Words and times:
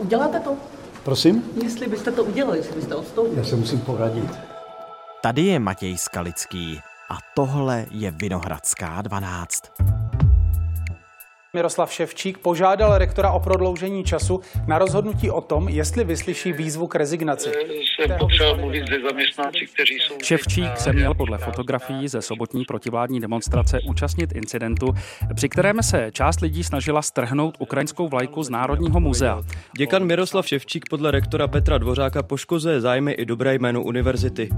uděláte 0.00 0.40
to? 0.40 0.56
Prosím? 1.04 1.42
Jestli 1.62 1.88
byste 1.88 2.12
to 2.12 2.24
udělali, 2.24 2.58
jestli 2.58 2.74
byste 2.74 2.94
odstoupili. 2.94 3.36
Já 3.36 3.44
se 3.44 3.56
musím 3.56 3.80
poradit. 3.80 4.30
Tady 5.22 5.42
je 5.42 5.58
Matěj 5.58 5.98
Skalický 5.98 6.80
a 7.10 7.18
tohle 7.34 7.86
je 7.90 8.10
Vinohradská 8.10 9.02
12. 9.02 9.62
Miroslav 11.54 11.92
Ševčík 11.92 12.38
požádal 12.38 12.98
rektora 12.98 13.30
o 13.30 13.40
prodloužení 13.40 14.04
času 14.04 14.40
na 14.66 14.78
rozhodnutí 14.78 15.30
o 15.30 15.40
tom, 15.40 15.68
jestli 15.68 16.04
vyslyší 16.04 16.52
výzvu 16.52 16.86
k 16.86 16.94
rezignaci. 16.94 17.50
Jsem 17.50 18.18
potřeba 18.18 18.54
mluvit 18.56 18.88
se 18.88 18.94
zaměstnanci, 19.08 19.66
kteří 19.74 19.94
jsou... 19.94 20.14
Ševčík 20.22 20.76
se 20.76 20.92
měl 20.92 21.14
podle 21.14 21.38
fotografií 21.38 22.08
ze 22.08 22.22
sobotní 22.22 22.64
protivládní 22.64 23.20
demonstrace 23.20 23.78
účastnit 23.88 24.32
incidentu, 24.32 24.94
při 25.34 25.48
kterém 25.48 25.82
se 25.82 26.10
část 26.12 26.40
lidí 26.40 26.64
snažila 26.64 27.02
strhnout 27.02 27.56
ukrajinskou 27.58 28.08
vlajku 28.08 28.42
z 28.42 28.50
Národního 28.50 29.00
muzea. 29.00 29.42
Děkan 29.78 30.04
Miroslav 30.04 30.48
Ševčík 30.48 30.84
podle 30.90 31.10
rektora 31.10 31.48
Petra 31.48 31.78
Dvořáka 31.78 32.22
poškozuje 32.22 32.80
zájmy 32.80 33.12
i 33.12 33.24
dobré 33.24 33.54
jméno 33.54 33.82
univerzity. 33.82 34.48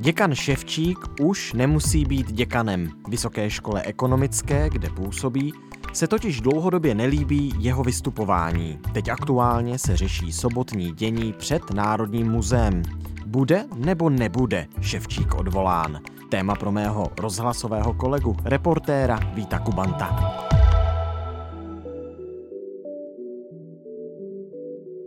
Děkan 0.00 0.34
Ševčík 0.34 0.98
už 1.20 1.52
nemusí 1.52 2.04
být 2.04 2.32
děkanem. 2.32 2.90
Vysoké 3.08 3.50
škole 3.50 3.82
ekonomické, 3.82 4.70
kde 4.70 4.90
působí, 4.90 5.52
se 5.92 6.06
totiž 6.06 6.40
dlouhodobě 6.40 6.94
nelíbí 6.94 7.54
jeho 7.58 7.82
vystupování. 7.82 8.78
Teď 8.94 9.08
aktuálně 9.08 9.78
se 9.78 9.96
řeší 9.96 10.32
sobotní 10.32 10.92
dění 10.92 11.32
před 11.32 11.70
Národním 11.70 12.30
muzeem. 12.30 12.82
Bude 13.26 13.64
nebo 13.76 14.10
nebude 14.10 14.66
Ševčík 14.80 15.34
odvolán? 15.34 16.00
Téma 16.30 16.54
pro 16.54 16.72
mého 16.72 17.06
rozhlasového 17.18 17.94
kolegu, 17.94 18.36
reportéra 18.44 19.20
Víta 19.34 19.58
Kubanta. 19.58 20.34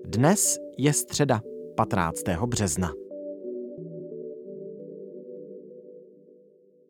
Dnes 0.05 0.57
je 0.77 0.93
středa 0.93 1.41
15. 1.75 2.23
března. 2.45 3.00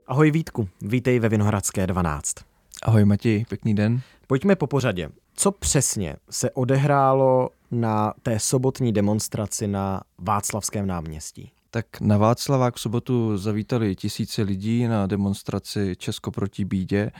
Ahoj 0.07 0.31
Vítku, 0.31 0.69
vítej 0.81 1.19
ve 1.19 1.29
Vinohradské 1.29 1.87
12. 1.87 2.35
Ahoj 2.83 3.05
Matěj, 3.05 3.45
pěkný 3.49 3.75
den. 3.75 4.01
Pojďme 4.27 4.55
po 4.55 4.67
pořadě. 4.67 5.09
Co 5.35 5.51
přesně 5.51 6.15
se 6.29 6.51
odehrálo 6.51 7.49
na 7.71 8.13
té 8.23 8.39
sobotní 8.39 8.93
demonstraci 8.93 9.67
na 9.67 10.01
Václavském 10.17 10.87
náměstí? 10.87 11.51
Tak 11.71 11.85
na 12.01 12.17
Václavák 12.17 12.75
v 12.75 12.79
sobotu 12.79 13.37
zavítali 13.37 13.95
tisíce 13.95 14.41
lidí 14.41 14.87
na 14.87 15.07
demonstraci 15.07 15.95
Česko 15.97 16.31
proti 16.31 16.65
bídě, 16.65 17.11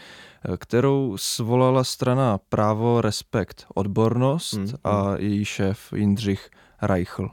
kterou 0.58 1.18
svolala 1.18 1.84
strana 1.84 2.38
Právo, 2.50 3.02
Respekt, 3.02 3.66
Odbornost 3.74 4.54
hmm. 4.54 4.68
a 4.84 5.14
její 5.18 5.46
šéf 5.46 5.94
Jindřich 5.96 6.50
Reichl. 6.82 7.30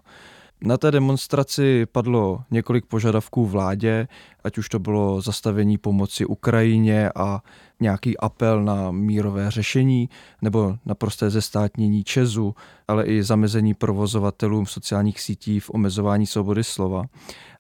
Na 0.63 0.77
té 0.77 0.91
demonstraci 0.91 1.87
padlo 1.87 2.43
několik 2.51 2.87
požadavků 2.87 3.47
vládě, 3.47 4.09
ať 4.45 4.59
už 4.59 4.69
to 4.69 4.79
bylo 4.79 5.21
zastavení 5.21 5.79
pomoci 5.79 6.25
Ukrajině 6.25 7.11
a 7.15 7.43
nějaký 7.81 8.19
apel 8.19 8.65
na 8.65 8.91
mírové 8.91 9.51
řešení, 9.51 10.09
nebo 10.43 10.77
naprosté 10.87 11.31
zestátnění 11.31 12.05
Česu, 12.05 12.55
ale 12.89 13.05
i 13.05 13.23
zamezení 13.23 13.75
provozovatelům 13.75 14.67
sociálních 14.67 15.21
sítí 15.21 15.61
v 15.61 15.71
omezování 15.71 16.27
svobody 16.27 16.65
slova. 16.65 17.05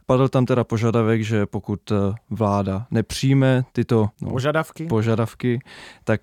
Padl 0.06 0.28
tam 0.28 0.46
teda 0.46 0.64
požadavek, 0.64 1.22
že 1.22 1.46
pokud 1.46 1.92
vláda 2.30 2.86
nepřijme 2.90 3.64
tyto 3.72 4.08
no, 4.22 4.30
požadavky? 4.30 4.86
požadavky, 4.86 5.60
tak 6.04 6.20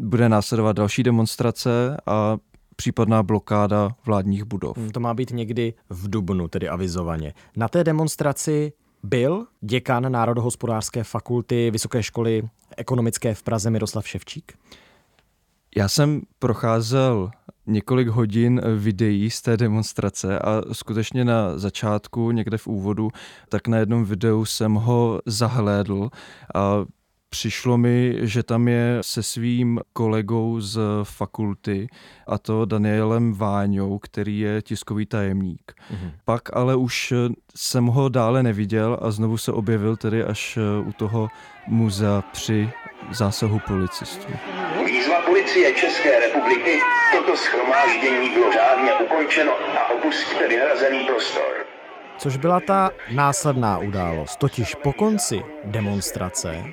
bude 0.00 0.28
následovat 0.28 0.76
další 0.76 1.02
demonstrace 1.02 1.96
a 2.06 2.36
případná 2.76 3.22
blokáda 3.22 3.96
vládních 4.06 4.44
budov. 4.44 4.76
To 4.92 5.00
má 5.00 5.14
být 5.14 5.30
někdy 5.30 5.74
v 5.90 6.10
Dubnu, 6.10 6.48
tedy 6.48 6.68
avizovaně. 6.68 7.34
Na 7.56 7.68
té 7.68 7.84
demonstraci 7.84 8.72
byl 9.02 9.46
děkan 9.60 10.12
Národohospodářské 10.12 11.04
fakulty 11.04 11.70
Vysoké 11.70 12.02
školy 12.02 12.48
ekonomické 12.76 13.34
v 13.34 13.42
Praze 13.42 13.70
Miroslav 13.70 14.08
Ševčík? 14.08 14.52
Já 15.76 15.88
jsem 15.88 16.22
procházel 16.38 17.30
několik 17.66 18.08
hodin 18.08 18.60
videí 18.76 19.30
z 19.30 19.42
té 19.42 19.56
demonstrace 19.56 20.38
a 20.38 20.62
skutečně 20.72 21.24
na 21.24 21.58
začátku, 21.58 22.30
někde 22.30 22.58
v 22.58 22.66
úvodu, 22.66 23.10
tak 23.48 23.68
na 23.68 23.78
jednom 23.78 24.04
videu 24.04 24.44
jsem 24.44 24.74
ho 24.74 25.20
zahlédl 25.26 26.10
a 26.54 26.84
Přišlo 27.36 27.78
mi, 27.78 28.14
že 28.20 28.42
tam 28.42 28.68
je 28.68 28.98
se 29.00 29.22
svým 29.22 29.80
kolegou 29.92 30.60
z 30.60 30.80
fakulty, 31.02 31.88
a 32.26 32.38
to 32.38 32.64
Danielem 32.64 33.34
Váňou, 33.34 33.98
který 33.98 34.38
je 34.38 34.62
tiskový 34.62 35.06
tajemník. 35.06 35.72
Mm-hmm. 35.72 36.10
Pak 36.24 36.56
ale 36.56 36.76
už 36.76 37.12
jsem 37.56 37.86
ho 37.86 38.08
dále 38.08 38.42
neviděl 38.42 38.98
a 39.02 39.10
znovu 39.10 39.38
se 39.38 39.52
objevil 39.52 39.96
tedy 39.96 40.24
až 40.24 40.58
u 40.84 40.92
toho 40.92 41.28
muzea 41.66 42.22
při 42.32 42.70
zásahu 43.10 43.60
policistů. 43.66 44.32
Výzva 44.86 45.20
policie 45.26 45.72
České 45.72 46.20
republiky, 46.20 46.80
toto 47.12 47.36
schromáždění 47.36 48.30
bylo 48.34 48.52
řádně 48.52 48.90
ukončeno 49.04 49.52
a 49.52 49.90
opustíte 49.94 50.48
vyhrazený 50.48 51.06
prostor. 51.06 51.66
Což 52.18 52.36
byla 52.36 52.60
ta 52.60 52.90
následná 53.14 53.78
událost, 53.78 54.36
totiž 54.36 54.74
po 54.74 54.92
konci 54.92 55.42
demonstrace 55.64 56.64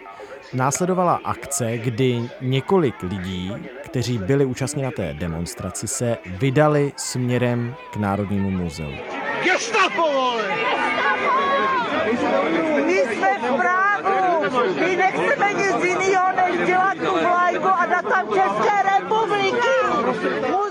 Následovala 0.53 1.19
akce, 1.23 1.77
kdy 1.77 2.29
několik 2.41 3.03
lidí, 3.03 3.51
kteří 3.81 4.17
byli 4.17 4.45
účastní 4.45 4.83
na 4.83 4.91
té 4.91 5.13
demonstraci, 5.13 5.87
se 5.87 6.17
vydali 6.25 6.93
směrem 6.97 7.75
k 7.91 7.95
Národnímu 7.95 8.51
muzeu. 8.51 8.91
Gestapo, 9.43 10.33
My 12.85 12.97
jsme 12.97 13.37
v 13.37 13.57
Prahu! 13.57 14.43
My 14.75 14.95
nechceme 14.95 15.53
nic 15.53 15.83
jiného, 15.83 16.25
než 16.35 16.67
dělat 16.67 16.97
tu 16.97 17.19
vlajku 17.21 17.67
a 17.67 17.85
dát 17.85 18.05
tam 18.09 18.27
České 18.27 18.83
republiky! 18.99 20.62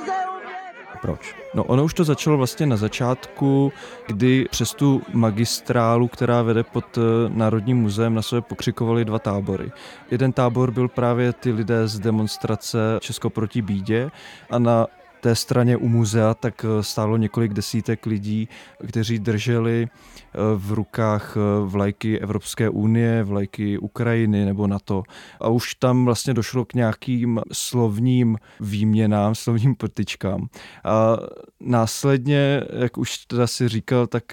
Proč? 1.12 1.34
No 1.54 1.64
ono 1.64 1.84
už 1.84 1.94
to 1.94 2.04
začalo 2.04 2.36
vlastně 2.36 2.66
na 2.66 2.76
začátku, 2.76 3.72
kdy 4.06 4.46
přes 4.50 4.74
tu 4.74 5.02
magistrálu, 5.12 6.08
která 6.08 6.42
vede 6.42 6.62
pod 6.62 6.98
eh, 6.98 7.00
Národním 7.28 7.76
muzeem, 7.76 8.14
na 8.14 8.22
sebe 8.22 8.40
pokřikovali 8.40 9.04
dva 9.04 9.18
tábory. 9.18 9.70
Jeden 10.10 10.32
tábor 10.32 10.70
byl 10.70 10.88
právě 10.88 11.32
ty 11.32 11.52
lidé 11.52 11.88
z 11.88 11.98
demonstrace 11.98 12.78
Česko 13.00 13.30
proti 13.30 13.62
bídě 13.62 14.10
a 14.50 14.58
na 14.58 14.86
té 15.22 15.34
straně 15.34 15.76
u 15.76 15.88
muzea 15.88 16.34
tak 16.34 16.64
eh, 16.64 16.82
stálo 16.82 17.16
několik 17.16 17.52
desítek 17.52 18.06
lidí, 18.06 18.48
kteří 18.88 19.18
drželi 19.18 19.88
eh, 19.88 20.38
v 20.56 20.72
rukách 20.72 21.36
eh, 21.36 21.40
vlajky 21.64 22.18
Evropské 22.20 22.68
unie, 22.68 23.22
vlajky 23.22 23.78
Ukrajiny 23.78 24.44
nebo 24.44 24.66
NATO. 24.66 25.02
A 25.40 25.48
už 25.48 25.74
tam 25.74 26.04
vlastně 26.04 26.34
došlo 26.34 26.64
k 26.64 26.74
nějakým 26.74 27.40
slovním 27.52 28.38
výměnám, 28.60 29.34
slovním 29.34 29.74
potičkám. 29.74 30.48
A 30.84 31.16
následně, 31.60 32.62
jak 32.78 32.98
už 32.98 33.18
teda 33.26 33.46
si 33.46 33.68
říkal, 33.68 34.06
tak 34.06 34.24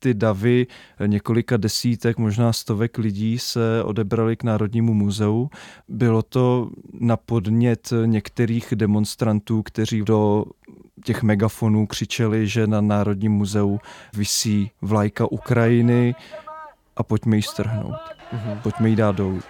ty 0.00 0.14
davy 0.14 0.66
několika 1.06 1.56
desítek, 1.56 2.18
možná 2.18 2.52
stovek 2.52 2.98
lidí 2.98 3.38
se 3.38 3.82
odebrali 3.84 4.36
k 4.36 4.44
Národnímu 4.44 4.94
muzeu. 4.94 5.50
Bylo 5.88 6.22
to 6.22 6.70
na 7.00 7.16
podnět 7.16 7.92
některých 8.06 8.72
demonstrantů, 8.76 9.62
kteří 9.62 10.02
do 10.02 10.44
těch 11.04 11.22
megafonů 11.22 11.86
křičeli, 11.86 12.48
že 12.48 12.66
na 12.66 12.80
Národním 12.80 13.32
muzeu 13.32 13.80
visí 14.16 14.70
vlajka 14.82 15.32
Ukrajiny 15.32 16.14
a 16.96 17.02
pojďme 17.02 17.36
ji 17.36 17.42
strhnout. 17.42 17.94
Mm-hmm. 18.32 18.60
Pojďme 18.62 18.88
ji 18.88 18.96
dát 18.96 19.16
dolů. 19.16 19.40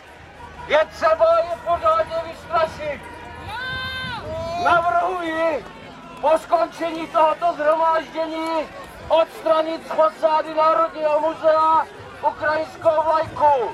Je 0.69 0.79
třeba 0.91 1.25
je 1.39 1.57
pořádně 1.65 2.17
vystrašit. 2.31 3.01
Navrhuji 4.65 5.65
po 6.21 6.31
skončení 6.39 7.07
tohoto 7.07 7.47
zhromáždění 7.57 8.67
odstranit 9.11 9.87
z 9.87 9.91
fasády 9.91 10.55
Národního 10.55 11.21
muzea 11.21 11.87
ukrajinskou 12.29 13.03
vlajku. 13.05 13.71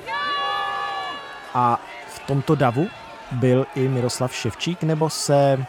A 1.54 1.80
v 2.08 2.18
tomto 2.26 2.54
davu 2.54 2.88
byl 3.32 3.66
i 3.74 3.88
Miroslav 3.88 4.34
Ševčík, 4.34 4.82
nebo 4.82 5.10
se 5.10 5.66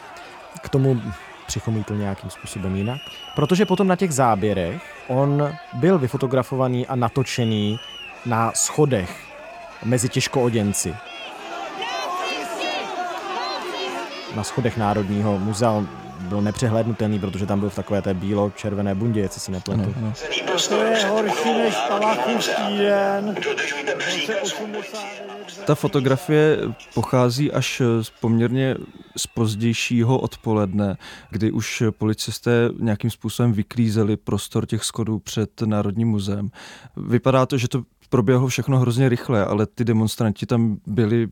k 0.62 0.70
tomu 0.70 1.02
přichomítl 1.48 1.96
nějakým 1.96 2.30
způsobem 2.30 2.76
jinak? 2.76 3.02
Protože 3.36 3.66
potom 3.66 3.88
na 3.88 3.96
těch 3.96 4.14
záběrech 4.14 4.82
on 5.08 5.56
byl 5.74 6.00
vyfotografovaný 6.00 6.88
a 6.88 6.96
natočený 6.96 7.80
na 8.26 8.52
schodech 8.56 9.24
mezi 9.84 10.10
těžkooděnci. 10.10 10.96
Na 14.36 14.44
schodech 14.44 14.78
Národního 14.78 15.40
muzea 15.40 15.84
byl 16.20 16.42
nepřehlednutelný, 16.42 17.20
protože 17.20 17.46
tam 17.46 17.60
byl 17.60 17.70
v 17.70 17.76
takové 17.76 18.02
té 18.02 18.14
bílo-červené 18.14 18.96
bundě, 18.96 19.20
jestli 19.20 19.42
si 19.42 19.52
nepletu. 19.52 19.82
Ano, 19.82 19.94
ano. 19.98 20.14
To 20.70 20.82
je 20.82 21.06
horší 21.06 21.54
než 21.54 21.76
Palachův 21.88 22.50
den. 22.78 23.36
Ta 25.66 25.76
fotografie 25.76 26.60
pochází 26.94 27.52
až 27.52 27.82
z 28.02 28.10
poměrně 28.10 28.76
z 29.18 29.28
pozdějšího 29.28 30.20
odpoledne, 30.20 30.98
kdy 31.30 31.52
už 31.52 31.84
policisté 31.98 32.70
nějakým 32.80 33.10
způsobem 33.10 33.54
vyklízeli 33.54 34.18
prostor 34.18 34.66
těch 34.66 34.84
schodů 34.84 35.20
před 35.20 35.62
Národním 35.62 36.08
muzeem. 36.08 36.50
Vypadá 36.96 37.46
to, 37.46 37.58
že 37.58 37.68
to 37.68 37.84
proběhlo 38.10 38.48
všechno 38.48 38.80
hrozně 38.80 39.10
rychle, 39.10 39.46
ale 39.46 39.66
ty 39.66 39.84
demonstranti 39.84 40.46
tam 40.46 40.78
byli 40.88 41.28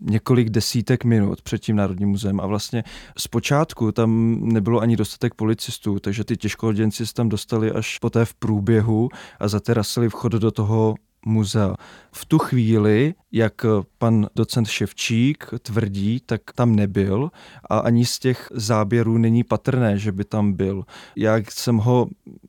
několik 0.00 0.50
desítek 0.50 1.04
minut 1.04 1.42
před 1.42 1.58
tím 1.58 1.76
Národním 1.76 2.08
muzeem 2.08 2.40
a 2.40 2.46
vlastně 2.46 2.84
zpočátku 3.18 3.92
tam 3.92 4.40
nebylo 4.42 4.80
ani 4.80 4.96
dostatek 4.96 5.34
policistů, 5.34 5.98
takže 5.98 6.24
ty 6.24 6.36
těžkoděnci 6.36 7.06
se 7.06 7.14
tam 7.14 7.28
dostali 7.28 7.72
až 7.72 7.98
poté 7.98 8.24
v 8.24 8.34
průběhu 8.34 9.08
a 9.40 9.48
zaterasili 9.48 10.08
vchod 10.08 10.32
do 10.32 10.50
toho 10.50 10.94
muzea. 11.26 11.74
V 12.12 12.24
tu 12.24 12.38
chvíli, 12.38 13.14
jak 13.32 13.66
pan 13.98 14.26
docent 14.36 14.68
Ševčík 14.68 15.46
tvrdí, 15.62 16.20
tak 16.26 16.40
tam 16.54 16.76
nebyl 16.76 17.30
a 17.70 17.78
ani 17.78 18.06
z 18.06 18.18
těch 18.18 18.48
záběrů 18.54 19.18
není 19.18 19.44
patrné, 19.44 19.98
že 19.98 20.12
by 20.12 20.24
tam 20.24 20.52
byl. 20.52 20.84
Jak 21.16 21.50
jsem 21.50 21.76
ho 21.76 22.08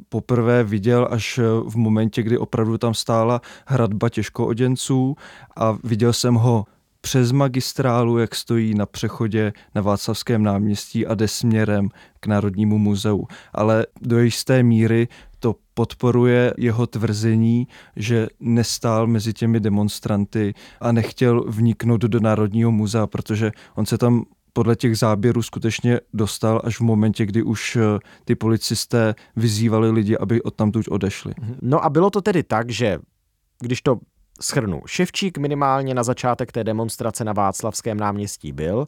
poprvé 0.09 0.63
viděl 0.63 1.07
až 1.11 1.39
v 1.67 1.75
momentě, 1.75 2.23
kdy 2.23 2.37
opravdu 2.37 2.77
tam 2.77 2.93
stála 2.93 3.41
hradba 3.65 4.09
těžkooděnců 4.09 5.15
a 5.55 5.77
viděl 5.83 6.13
jsem 6.13 6.33
ho 6.33 6.65
přes 7.01 7.31
magistrálu, 7.31 8.17
jak 8.17 8.35
stojí 8.35 8.75
na 8.75 8.85
přechodě 8.85 9.53
na 9.75 9.81
Václavském 9.81 10.43
náměstí 10.43 11.07
a 11.07 11.15
jde 11.15 11.27
směrem 11.27 11.89
k 12.19 12.27
Národnímu 12.27 12.77
muzeu. 12.77 13.27
Ale 13.53 13.85
do 14.01 14.19
jisté 14.19 14.63
míry 14.63 15.07
to 15.39 15.55
podporuje 15.73 16.53
jeho 16.57 16.87
tvrzení, 16.87 17.67
že 17.95 18.27
nestál 18.39 19.07
mezi 19.07 19.33
těmi 19.33 19.59
demonstranty 19.59 20.53
a 20.81 20.91
nechtěl 20.91 21.43
vniknout 21.47 22.01
do 22.01 22.19
Národního 22.19 22.71
muzea, 22.71 23.07
protože 23.07 23.51
on 23.75 23.85
se 23.85 23.97
tam 23.97 24.23
podle 24.53 24.75
těch 24.75 24.97
záběrů 24.97 25.41
skutečně 25.41 25.99
dostal 26.13 26.61
až 26.63 26.79
v 26.79 26.83
momentě, 26.83 27.25
kdy 27.25 27.43
už 27.43 27.75
eh, 27.75 27.99
ty 28.25 28.35
policisté 28.35 29.15
vyzývali 29.35 29.91
lidi, 29.91 30.17
aby 30.17 30.41
odtamtud 30.41 30.85
odešli. 30.89 31.33
No 31.61 31.85
a 31.85 31.89
bylo 31.89 32.09
to 32.09 32.21
tedy 32.21 32.43
tak, 32.43 32.69
že 32.69 32.99
když 33.59 33.81
to 33.81 33.99
schrnu. 34.41 34.81
Ševčík 34.85 35.37
minimálně 35.37 35.93
na 35.93 36.03
začátek 36.03 36.51
té 36.51 36.63
demonstrace 36.63 37.23
na 37.23 37.33
Václavském 37.33 37.97
náměstí 37.97 38.51
byl, 38.51 38.87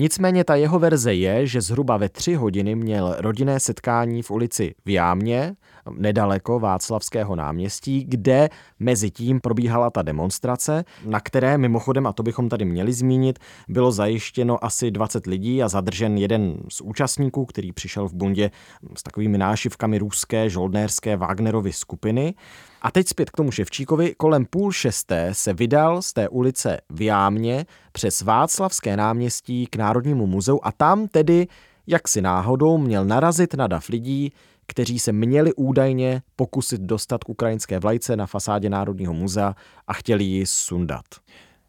nicméně 0.00 0.44
ta 0.44 0.54
jeho 0.54 0.78
verze 0.78 1.14
je, 1.14 1.46
že 1.46 1.60
zhruba 1.60 1.96
ve 1.96 2.08
tři 2.08 2.34
hodiny 2.34 2.74
měl 2.74 3.16
rodinné 3.18 3.60
setkání 3.60 4.22
v 4.22 4.30
ulici 4.30 4.74
v 4.84 4.90
Jámě, 4.90 5.54
nedaleko 5.90 6.60
Václavského 6.60 7.36
náměstí, 7.36 8.04
kde 8.04 8.48
mezi 8.78 9.10
tím 9.10 9.40
probíhala 9.40 9.90
ta 9.90 10.02
demonstrace, 10.02 10.84
na 11.04 11.20
které 11.20 11.58
mimochodem, 11.58 12.06
a 12.06 12.12
to 12.12 12.22
bychom 12.22 12.48
tady 12.48 12.64
měli 12.64 12.92
zmínit, 12.92 13.38
bylo 13.68 13.92
zajištěno 13.92 14.64
asi 14.64 14.90
20 14.90 15.26
lidí 15.26 15.62
a 15.62 15.68
zadržen 15.68 16.18
jeden 16.18 16.56
z 16.68 16.80
účastníků, 16.80 17.46
který 17.46 17.72
přišel 17.72 18.08
v 18.08 18.14
bundě 18.14 18.50
s 18.94 19.02
takovými 19.02 19.38
nášivkami 19.38 19.98
ruské 19.98 20.50
žoldnérské 20.50 21.16
Wagnerovy 21.16 21.72
skupiny. 21.72 22.34
A 22.82 22.90
teď 22.90 23.08
zpět 23.08 23.30
k 23.30 23.36
tomu 23.36 23.50
Ševčíkovi. 23.50 24.14
Kolem 24.16 24.44
půl 24.44 24.72
šesté 24.72 25.28
se 25.32 25.52
vydal 25.52 26.02
z 26.02 26.12
té 26.12 26.28
ulice 26.28 26.80
v 26.90 27.02
Jámě 27.02 27.66
přes 27.92 28.22
Václavské 28.22 28.96
náměstí 28.96 29.66
k 29.66 29.76
Národnímu 29.90 30.26
muzeu 30.26 30.60
a 30.62 30.72
tam 30.72 31.08
tedy, 31.08 31.46
jak 31.86 32.08
si 32.08 32.22
náhodou, 32.22 32.78
měl 32.78 33.04
narazit 33.04 33.54
na 33.54 33.66
dav 33.66 33.88
lidí, 33.88 34.32
kteří 34.66 34.98
se 34.98 35.12
měli 35.12 35.54
údajně 35.54 36.22
pokusit 36.36 36.80
dostat 36.80 37.24
k 37.24 37.28
ukrajinské 37.28 37.78
vlajce 37.78 38.16
na 38.16 38.26
fasádě 38.26 38.70
Národního 38.70 39.14
muzea 39.14 39.54
a 39.86 39.92
chtěli 39.92 40.24
ji 40.24 40.46
sundat. 40.46 41.04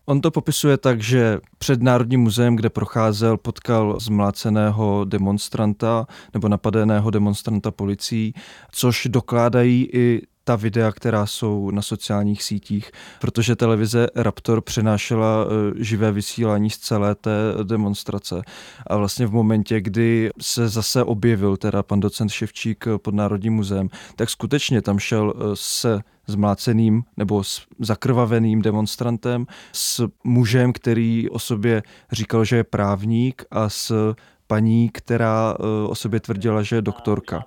On 0.06 0.22
to 0.22 0.32
popisuje 0.32 0.78
tak, 0.78 1.02
že 1.02 1.40
před 1.58 1.82
Národním 1.82 2.22
muzeem, 2.22 2.56
kde 2.56 2.70
procházel, 2.70 3.38
potkal 3.38 4.00
zmláceného 4.00 5.06
demonstranta 5.06 6.08
nebo 6.34 6.48
napadeného 6.48 7.10
demonstranta 7.10 7.72
policií, 7.72 8.34
což 8.72 9.08
dokládají 9.10 9.90
i 9.94 10.22
ta 10.44 10.56
videa, 10.56 10.92
která 10.92 11.26
jsou 11.26 11.72
na 11.72 11.82
sociálních 11.82 12.44
sítích, 12.44 12.92
protože 13.22 13.56
televize 13.56 14.08
Raptor 14.16 14.62
přenášela 14.62 15.46
e, 15.46 15.84
živé 15.84 16.12
vysílání 16.12 16.70
z 16.70 16.78
celé 16.78 17.16
té 17.16 17.32
demonstrace. 17.64 18.42
A 18.88 18.98
vlastně 18.98 19.28
v 19.28 19.32
momentě, 19.32 19.82
kdy 19.82 20.30
se 20.42 20.70
zase 20.70 21.04
objevil 21.04 21.58
teda 21.58 21.84
pan 21.84 22.00
docent 22.00 22.30
Ševčík 22.30 22.86
pod 22.98 23.14
Národním 23.14 23.54
muzeem, 23.54 23.90
tak 24.16 24.30
skutečně 24.30 24.82
tam 24.82 25.00
šel 25.00 25.34
e, 25.36 25.42
se 25.54 26.02
zmláceným 26.28 27.04
nebo 27.18 27.44
s 27.44 27.62
zakrvaveným 27.80 28.62
demonstrantem, 28.62 29.46
s 29.72 30.08
mužem, 30.24 30.74
který 30.74 31.30
o 31.30 31.40
sobě 31.40 31.84
říkal, 32.12 32.46
že 32.46 32.56
je 32.56 32.64
právník 32.64 33.46
a 33.52 33.70
s 33.70 34.16
paní, 34.52 34.90
která 34.90 35.56
eh, 35.60 35.88
o 35.88 35.96
sobě 35.96 36.20
tvrdila, 36.20 36.62
že 36.62 36.76
je 36.76 36.82
doktorka. 36.82 37.46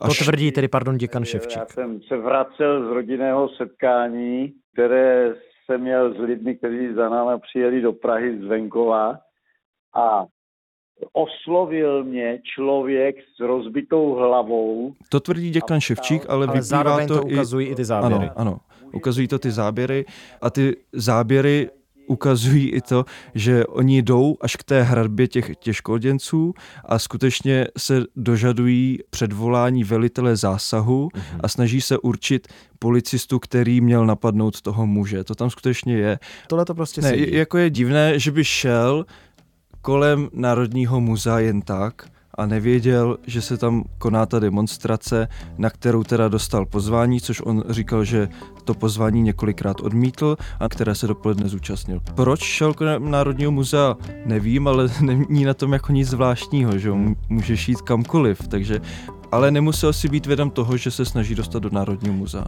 Až... 0.00 0.18
To 0.18 0.24
tvrdí 0.24 0.52
tedy, 0.52 0.68
pardon, 0.68 0.98
děkan 0.98 1.24
Ševčík. 1.24 1.60
Já 1.60 1.66
jsem 1.66 2.00
se 2.08 2.16
vracel 2.16 2.88
z 2.88 2.92
rodinného 2.92 3.48
setkání, 3.48 4.52
které 4.72 5.34
jsem 5.64 5.80
měl 5.80 6.14
s 6.14 6.18
lidmi, 6.18 6.56
kteří 6.56 6.94
za 6.94 7.08
námi 7.08 7.40
přijeli 7.40 7.80
do 7.80 7.92
Prahy 7.92 8.40
z 8.40 8.44
venkova 8.44 9.18
a 9.94 10.24
oslovil 11.12 12.04
mě 12.04 12.38
člověk 12.54 13.16
s 13.36 13.40
rozbitou 13.40 14.14
hlavou. 14.14 14.92
To 15.08 15.20
tvrdí 15.20 15.50
děkan 15.50 15.80
Ševčík, 15.80 16.22
ale, 16.28 16.46
ale 16.46 16.60
vyplývá 16.60 17.06
to, 17.06 17.14
to 17.14 17.22
ukazují 17.22 17.66
i, 17.68 17.72
i 17.72 17.74
ty 17.74 17.84
záběry. 17.84 18.24
Ano, 18.24 18.32
ano. 18.36 18.58
Ukazují 18.92 19.28
to 19.28 19.38
ty 19.38 19.50
záběry 19.50 20.04
a 20.40 20.50
ty 20.50 20.76
záběry 20.92 21.70
ukazují 22.06 22.68
i 22.68 22.80
to, 22.80 23.04
že 23.34 23.66
oni 23.66 24.02
jdou 24.02 24.36
až 24.40 24.56
k 24.56 24.64
té 24.64 24.82
hradbě 24.82 25.28
těch 25.28 25.50
těžkoděnců 25.56 26.54
a 26.84 26.98
skutečně 26.98 27.66
se 27.78 28.04
dožadují 28.16 28.98
předvolání 29.10 29.84
velitele 29.84 30.36
zásahu 30.36 31.08
mm-hmm. 31.08 31.40
a 31.40 31.48
snaží 31.48 31.80
se 31.80 31.98
určit 31.98 32.48
policistu, 32.78 33.38
který 33.38 33.80
měl 33.80 34.06
napadnout 34.06 34.60
toho 34.60 34.86
muže. 34.86 35.24
To 35.24 35.34
tam 35.34 35.50
skutečně 35.50 35.96
je. 35.96 36.18
Tohle 36.48 36.64
to 36.64 36.74
prostě 36.74 37.00
ne, 37.00 37.16
jako 37.16 37.58
je 37.58 37.70
divné, 37.70 38.18
že 38.18 38.32
by 38.32 38.44
šel 38.44 39.06
kolem 39.82 40.28
Národního 40.32 41.00
muzea 41.00 41.38
jen 41.38 41.62
tak 41.62 42.15
a 42.36 42.46
nevěděl, 42.46 43.16
že 43.26 43.42
se 43.42 43.56
tam 43.56 43.84
koná 43.98 44.26
ta 44.26 44.38
demonstrace, 44.38 45.28
na 45.58 45.70
kterou 45.70 46.04
teda 46.04 46.28
dostal 46.28 46.66
pozvání, 46.66 47.20
což 47.20 47.40
on 47.40 47.64
říkal, 47.68 48.04
že 48.04 48.28
to 48.64 48.74
pozvání 48.74 49.22
několikrát 49.22 49.80
odmítl 49.80 50.36
a 50.60 50.68
které 50.68 50.94
se 50.94 51.06
dopoledne 51.06 51.48
zúčastnil. 51.48 52.00
Proč 52.14 52.40
šel 52.40 52.74
k 52.74 52.98
Národního 52.98 53.52
muzea, 53.52 53.96
nevím, 54.24 54.68
ale 54.68 54.88
není 55.00 55.44
na 55.44 55.54
tom 55.54 55.72
jako 55.72 55.92
nic 55.92 56.08
zvláštního, 56.08 56.78
že 56.78 56.92
může 57.28 57.54
jít 57.68 57.80
kamkoliv, 57.80 58.48
takže 58.48 58.80
ale 59.32 59.50
nemusel 59.50 59.92
si 59.92 60.08
být 60.08 60.26
vědom 60.26 60.50
toho, 60.50 60.76
že 60.76 60.90
se 60.90 61.04
snaží 61.04 61.34
dostat 61.34 61.58
do 61.58 61.70
Národního 61.72 62.14
muzea. 62.14 62.46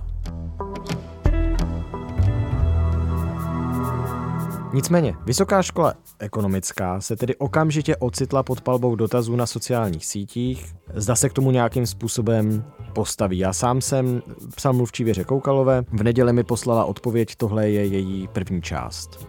Nicméně, 4.73 5.15
Vysoká 5.25 5.63
škola 5.63 5.95
ekonomická 6.19 7.01
se 7.01 7.17
tedy 7.17 7.37
okamžitě 7.37 7.97
ocitla 7.97 8.43
pod 8.43 8.61
palbou 8.61 8.97
dotazů 8.97 9.37
na 9.37 9.47
sociálních 9.47 10.07
sítích. 10.07 10.75
Zda 10.95 11.17
se 11.17 11.29
k 11.29 11.33
tomu 11.33 11.51
nějakým 11.51 11.87
způsobem 11.87 12.65
postaví. 12.93 13.39
Já 13.39 13.53
sám 13.53 13.81
jsem 13.81 14.23
psal 14.57 14.73
mluvčí 14.73 15.05
Věře 15.05 15.25
Koukalové. 15.25 15.83
V 15.93 16.03
neděli 16.03 16.33
mi 16.33 16.45
poslala 16.45 16.85
odpověď, 16.85 17.37
tohle 17.37 17.71
je 17.71 17.87
její 17.87 18.29
první 18.29 18.63
část. 18.63 19.29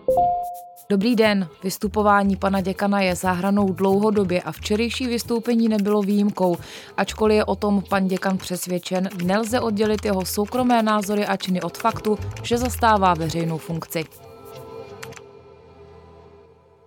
Dobrý 0.89 1.15
den. 1.15 1.47
Vystupování 1.63 2.35
pana 2.35 2.61
děkana 2.61 3.01
je 3.01 3.15
záhranou 3.15 3.73
dlouhodobě 3.73 4.41
a 4.41 4.51
včerejší 4.51 5.07
vystoupení 5.07 5.69
nebylo 5.69 6.01
výjimkou. 6.01 6.57
Ačkoliv 6.97 7.35
je 7.35 7.45
o 7.45 7.55
tom 7.55 7.83
pan 7.89 8.07
děkan 8.07 8.37
přesvědčen, 8.37 9.09
nelze 9.23 9.59
oddělit 9.59 10.05
jeho 10.05 10.25
soukromé 10.25 10.83
názory 10.83 11.25
a 11.25 11.37
činy 11.37 11.61
od 11.61 11.77
faktu, 11.77 12.17
že 12.43 12.57
zastává 12.57 13.13
veřejnou 13.13 13.57
funkci. 13.57 14.03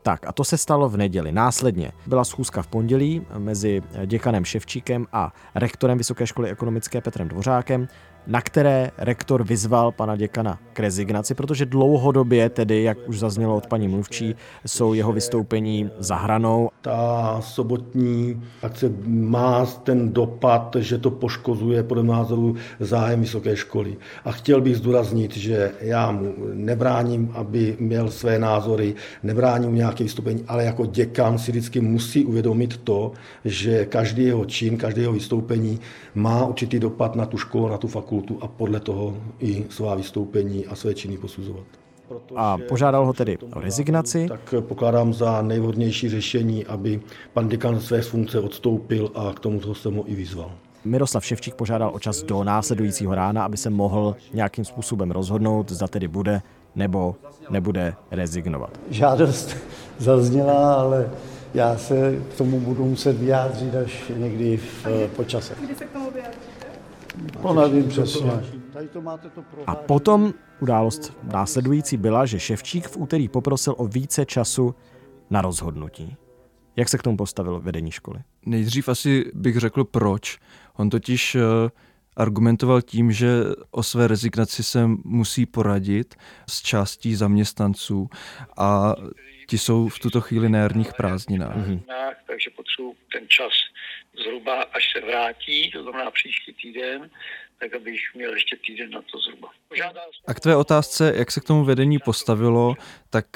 Tak 0.02 0.26
a 0.26 0.32
to 0.32 0.44
se 0.44 0.58
stalo 0.58 0.88
v 0.88 0.96
neděli. 0.96 1.32
Následně 1.32 1.92
byla 2.06 2.24
schůzka 2.24 2.62
v 2.62 2.66
pondělí 2.66 3.26
mezi 3.38 3.82
děkanem 4.06 4.44
Ševčíkem 4.44 5.06
a 5.12 5.32
rektorem 5.54 5.98
Vysoké 5.98 6.26
školy 6.26 6.50
ekonomické 6.50 7.00
Petrem 7.00 7.28
Dvořákem 7.28 7.88
na 8.26 8.40
které 8.40 8.90
rektor 8.98 9.44
vyzval 9.44 9.92
pana 9.92 10.16
děkana 10.16 10.58
k 10.72 10.80
rezignaci, 10.80 11.34
protože 11.34 11.66
dlouhodobě 11.66 12.48
tedy, 12.48 12.82
jak 12.82 12.98
už 13.06 13.18
zaznělo 13.18 13.56
od 13.56 13.66
paní 13.66 13.88
mluvčí, 13.88 14.34
jsou 14.66 14.94
jeho 14.94 15.12
vystoupení 15.12 15.90
za 15.98 16.16
hranou. 16.16 16.68
Ta 16.80 17.40
sobotní 17.40 18.42
akce 18.62 18.92
má 19.06 19.66
ten 19.66 20.12
dopad, 20.12 20.76
že 20.80 20.98
to 20.98 21.10
poškozuje 21.10 21.82
podle 21.82 22.02
názoru 22.02 22.56
zájem 22.80 23.20
vysoké 23.20 23.56
školy. 23.56 23.96
A 24.24 24.32
chtěl 24.32 24.60
bych 24.60 24.76
zdůraznit, 24.76 25.36
že 25.36 25.72
já 25.80 26.12
mu 26.12 26.34
nebráním, 26.54 27.30
aby 27.34 27.76
měl 27.80 28.10
své 28.10 28.38
názory, 28.38 28.94
nebráním 29.22 29.74
nějak 29.74 29.92
nějaké 29.92 30.04
vystoupení, 30.04 30.44
ale 30.48 30.64
jako 30.64 30.86
děkan 30.86 31.38
si 31.38 31.50
vždycky 31.50 31.80
musí 31.80 32.24
uvědomit 32.24 32.76
to, 32.76 33.12
že 33.44 33.84
každý 33.84 34.24
jeho 34.24 34.44
čin, 34.44 34.76
každý 34.76 35.00
jeho 35.00 35.12
vystoupení 35.12 35.80
má 36.14 36.46
určitý 36.46 36.78
dopad 36.78 37.16
na 37.16 37.26
tu 37.26 37.38
školu, 37.38 37.68
na 37.68 37.78
tu 37.78 37.88
fakultu 37.88 38.11
a 38.40 38.48
podle 38.48 38.80
toho 38.80 39.16
i 39.38 39.66
svá 39.70 39.94
vystoupení 39.94 40.66
a 40.66 40.74
své 40.74 40.94
činy 40.94 41.16
posuzovat. 41.18 41.64
A 42.36 42.58
požádal 42.68 43.06
ho 43.06 43.12
tedy 43.12 43.38
o 43.38 43.60
rezignaci. 43.60 44.28
Tak 44.28 44.54
pokládám 44.60 45.14
za 45.14 45.42
nejvhodnější 45.42 46.08
řešení, 46.08 46.66
aby 46.66 47.00
pan 47.32 47.48
děkan 47.48 47.80
své 47.80 48.02
funkce 48.02 48.40
odstoupil 48.40 49.10
a 49.14 49.32
k 49.32 49.40
tomuto 49.40 49.74
jsem 49.74 49.94
ho 49.94 50.10
i 50.10 50.14
vyzval. 50.14 50.52
Miroslav 50.84 51.24
Ševčík 51.24 51.54
požádal 51.54 51.90
o 51.94 52.00
čas 52.00 52.22
do 52.22 52.44
následujícího 52.44 53.14
rána, 53.14 53.44
aby 53.44 53.56
se 53.56 53.70
mohl 53.70 54.16
nějakým 54.32 54.64
způsobem 54.64 55.10
rozhodnout, 55.10 55.72
zda 55.72 55.88
tedy 55.88 56.08
bude 56.08 56.42
nebo 56.74 57.16
nebude 57.50 57.94
rezignovat. 58.10 58.80
Žádost 58.90 59.56
zazněla, 59.98 60.74
ale 60.74 61.10
já 61.54 61.76
se 61.76 62.18
k 62.34 62.38
tomu 62.38 62.60
budu 62.60 62.84
muset 62.84 63.18
vyjádřit 63.18 63.74
až 63.74 64.02
někdy 64.16 64.56
v 64.56 64.86
počase. 65.16 65.54
Kdy 65.64 65.74
se 65.74 65.84
k 65.84 65.90
tomu? 65.90 66.02
To 67.42 67.52
nevím 67.54 67.88
přesně. 67.88 68.30
A 69.66 69.74
potom 69.74 70.34
událost 70.60 71.16
následující 71.22 71.96
byla, 71.96 72.26
že 72.26 72.40
Ševčík 72.40 72.88
v 72.88 72.96
úterý 72.96 73.28
poprosil 73.28 73.74
o 73.78 73.86
více 73.86 74.24
času 74.24 74.74
na 75.30 75.42
rozhodnutí. 75.42 76.16
Jak 76.76 76.88
se 76.88 76.98
k 76.98 77.02
tomu 77.02 77.16
postavilo 77.16 77.60
vedení 77.60 77.90
školy? 77.90 78.20
Nejdřív 78.46 78.88
asi 78.88 79.30
bych 79.34 79.56
řekl 79.56 79.84
proč. 79.84 80.38
On 80.76 80.90
totiž 80.90 81.36
argumentoval 82.16 82.82
tím, 82.82 83.12
že 83.12 83.44
o 83.70 83.82
své 83.82 84.08
rezignaci 84.08 84.62
se 84.62 84.86
musí 85.04 85.46
poradit 85.46 86.14
s 86.48 86.62
částí 86.62 87.14
zaměstnanců 87.14 88.08
a 88.56 88.94
ti 89.48 89.58
jsou 89.58 89.88
v 89.88 89.98
tuto 89.98 90.20
chvíli 90.20 90.48
na 90.48 90.58
jarních 90.58 90.94
prázdninách. 90.94 91.56
Mm-hmm. 91.56 91.80
Takže 92.26 92.50
potřebuji 92.56 92.94
ten 93.12 93.28
čas 93.28 93.52
zhruba, 94.18 94.62
až 94.62 94.82
se 94.92 95.06
vrátí, 95.06 95.70
to 95.70 95.82
znamená 95.82 96.10
příští 96.10 96.52
týden, 96.62 97.10
tak 97.60 97.74
abych 97.74 98.00
měl 98.14 98.34
ještě 98.34 98.56
týden 98.66 98.90
na 98.90 99.00
to 99.12 99.18
zhruba. 99.18 99.48
A 100.26 100.34
k 100.34 100.40
tvé 100.40 100.56
otázce, 100.56 101.12
jak 101.16 101.30
se 101.32 101.40
k 101.40 101.44
tomu 101.44 101.64
vedení 101.64 101.98
postavilo, 101.98 102.74
tak 103.10 103.26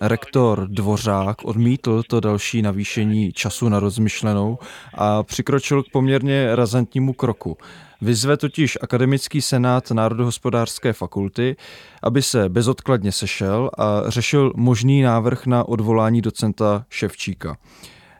rektor 0.00 0.68
Dvořák 0.68 1.44
odmítl 1.44 2.02
to 2.02 2.20
další 2.20 2.62
navýšení 2.62 3.32
času 3.32 3.68
na 3.68 3.80
rozmyšlenou 3.80 4.58
a 4.94 5.22
přikročil 5.22 5.82
k 5.82 5.90
poměrně 5.92 6.56
razantnímu 6.56 7.12
kroku. 7.12 7.58
Vyzve 8.00 8.36
totiž 8.36 8.78
Akademický 8.82 9.42
senát 9.42 9.90
Národohospodářské 9.90 10.92
fakulty, 10.92 11.56
aby 12.02 12.22
se 12.22 12.48
bezodkladně 12.48 13.12
sešel 13.12 13.70
a 13.78 14.02
řešil 14.10 14.52
možný 14.56 15.02
návrh 15.02 15.46
na 15.46 15.68
odvolání 15.68 16.22
docenta 16.22 16.84
Ševčíka. 16.90 17.56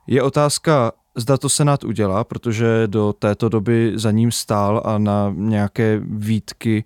Je 0.06 0.22
otázka, 0.22 0.92
zda 1.16 1.36
to 1.36 1.48
Senát 1.48 1.84
udělá, 1.84 2.24
protože 2.24 2.82
do 2.86 3.12
této 3.12 3.48
doby 3.48 3.92
za 3.94 4.10
ním 4.10 4.32
stál 4.32 4.82
a 4.84 4.98
na 4.98 5.32
nějaké 5.36 6.00
výtky 6.04 6.84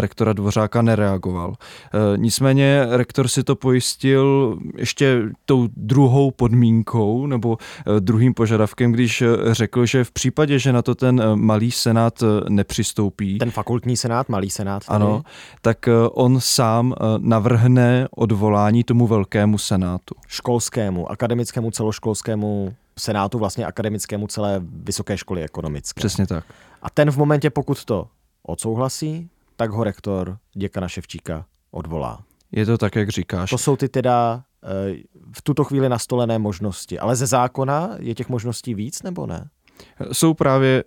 rektora 0.00 0.32
Dvořáka 0.32 0.82
nereagoval. 0.82 1.54
Nicméně 2.16 2.86
rektor 2.90 3.28
si 3.28 3.42
to 3.42 3.56
pojistil 3.56 4.58
ještě 4.76 5.22
tou 5.44 5.68
druhou 5.76 6.30
podmínkou 6.30 7.26
nebo 7.26 7.58
druhým 8.00 8.34
požadavkem, 8.34 8.92
když 8.92 9.22
řekl, 9.50 9.86
že 9.86 10.04
v 10.04 10.10
případě, 10.10 10.58
že 10.58 10.72
na 10.72 10.82
to 10.82 10.94
ten 10.94 11.22
malý 11.34 11.70
senát 11.70 12.22
nepřistoupí. 12.48 13.38
Ten 13.38 13.50
fakultní 13.50 13.96
senát, 13.96 14.28
malý 14.28 14.50
senát. 14.50 14.84
Tady. 14.84 14.96
Ano, 14.96 15.22
tak 15.62 15.88
on 16.12 16.40
sám 16.40 16.94
navrhne 17.18 18.08
odvolání 18.10 18.84
tomu 18.84 19.06
velkému 19.06 19.58
senátu. 19.58 20.14
Školskému, 20.28 21.10
akademickému, 21.10 21.70
celoškolskému 21.70 22.74
senátu 22.98 23.38
vlastně 23.38 23.66
akademickému 23.66 24.26
celé 24.26 24.60
vysoké 24.64 25.18
školy 25.18 25.42
ekonomické. 25.42 25.98
Přesně 26.00 26.26
tak. 26.26 26.44
A 26.82 26.90
ten 26.90 27.10
v 27.10 27.16
momentě, 27.16 27.50
pokud 27.50 27.84
to 27.84 28.08
odsouhlasí, 28.42 29.30
tak 29.56 29.70
ho 29.70 29.84
rektor 29.84 30.38
děkana 30.54 30.88
Ševčíka 30.88 31.46
odvolá. 31.70 32.22
Je 32.52 32.66
to 32.66 32.78
tak, 32.78 32.96
jak 32.96 33.08
říkáš. 33.08 33.50
To 33.50 33.58
jsou 33.58 33.76
ty 33.76 33.88
teda 33.88 34.44
v 35.32 35.42
tuto 35.42 35.64
chvíli 35.64 35.88
nastolené 35.88 36.38
možnosti. 36.38 36.98
Ale 36.98 37.16
ze 37.16 37.26
zákona 37.26 37.90
je 37.98 38.14
těch 38.14 38.28
možností 38.28 38.74
víc 38.74 39.02
nebo 39.02 39.26
ne? 39.26 39.50
Jsou 40.12 40.34
právě, 40.34 40.84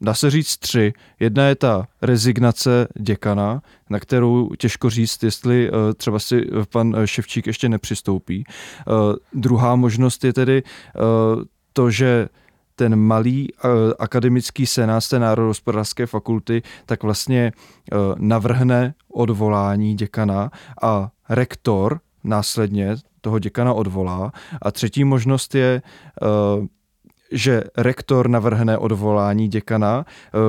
dá 0.00 0.14
se 0.14 0.30
říct, 0.30 0.56
tři. 0.56 0.92
Jedna 1.20 1.44
je 1.44 1.54
ta 1.54 1.86
rezignace 2.02 2.88
děkana, 3.00 3.62
na 3.90 4.00
kterou 4.00 4.50
těžko 4.58 4.90
říct, 4.90 5.22
jestli 5.22 5.70
třeba 5.96 6.18
si 6.18 6.50
pan 6.72 6.96
Ševčík 7.04 7.46
ještě 7.46 7.68
nepřistoupí. 7.68 8.44
Druhá 9.34 9.76
možnost 9.76 10.24
je 10.24 10.32
tedy 10.32 10.62
to, 11.72 11.90
že 11.90 12.28
ten 12.76 12.96
malý 12.96 13.48
akademický 13.98 14.66
senát 14.66 15.00
z 15.00 15.08
té 15.08 15.18
Národohospodářské 15.18 16.06
fakulty 16.06 16.62
tak 16.86 17.02
vlastně 17.02 17.52
navrhne 18.16 18.94
odvolání 19.12 19.94
děkana 19.94 20.50
a 20.82 21.10
rektor 21.28 22.00
následně 22.24 22.96
toho 23.20 23.38
děkana 23.38 23.72
odvolá. 23.72 24.32
A 24.62 24.70
třetí 24.70 25.04
možnost 25.04 25.54
je 25.54 25.82
že 27.32 27.64
rektor 27.76 28.28
navrhne 28.28 28.78
odvolání 28.78 29.48
děkana, 29.48 30.04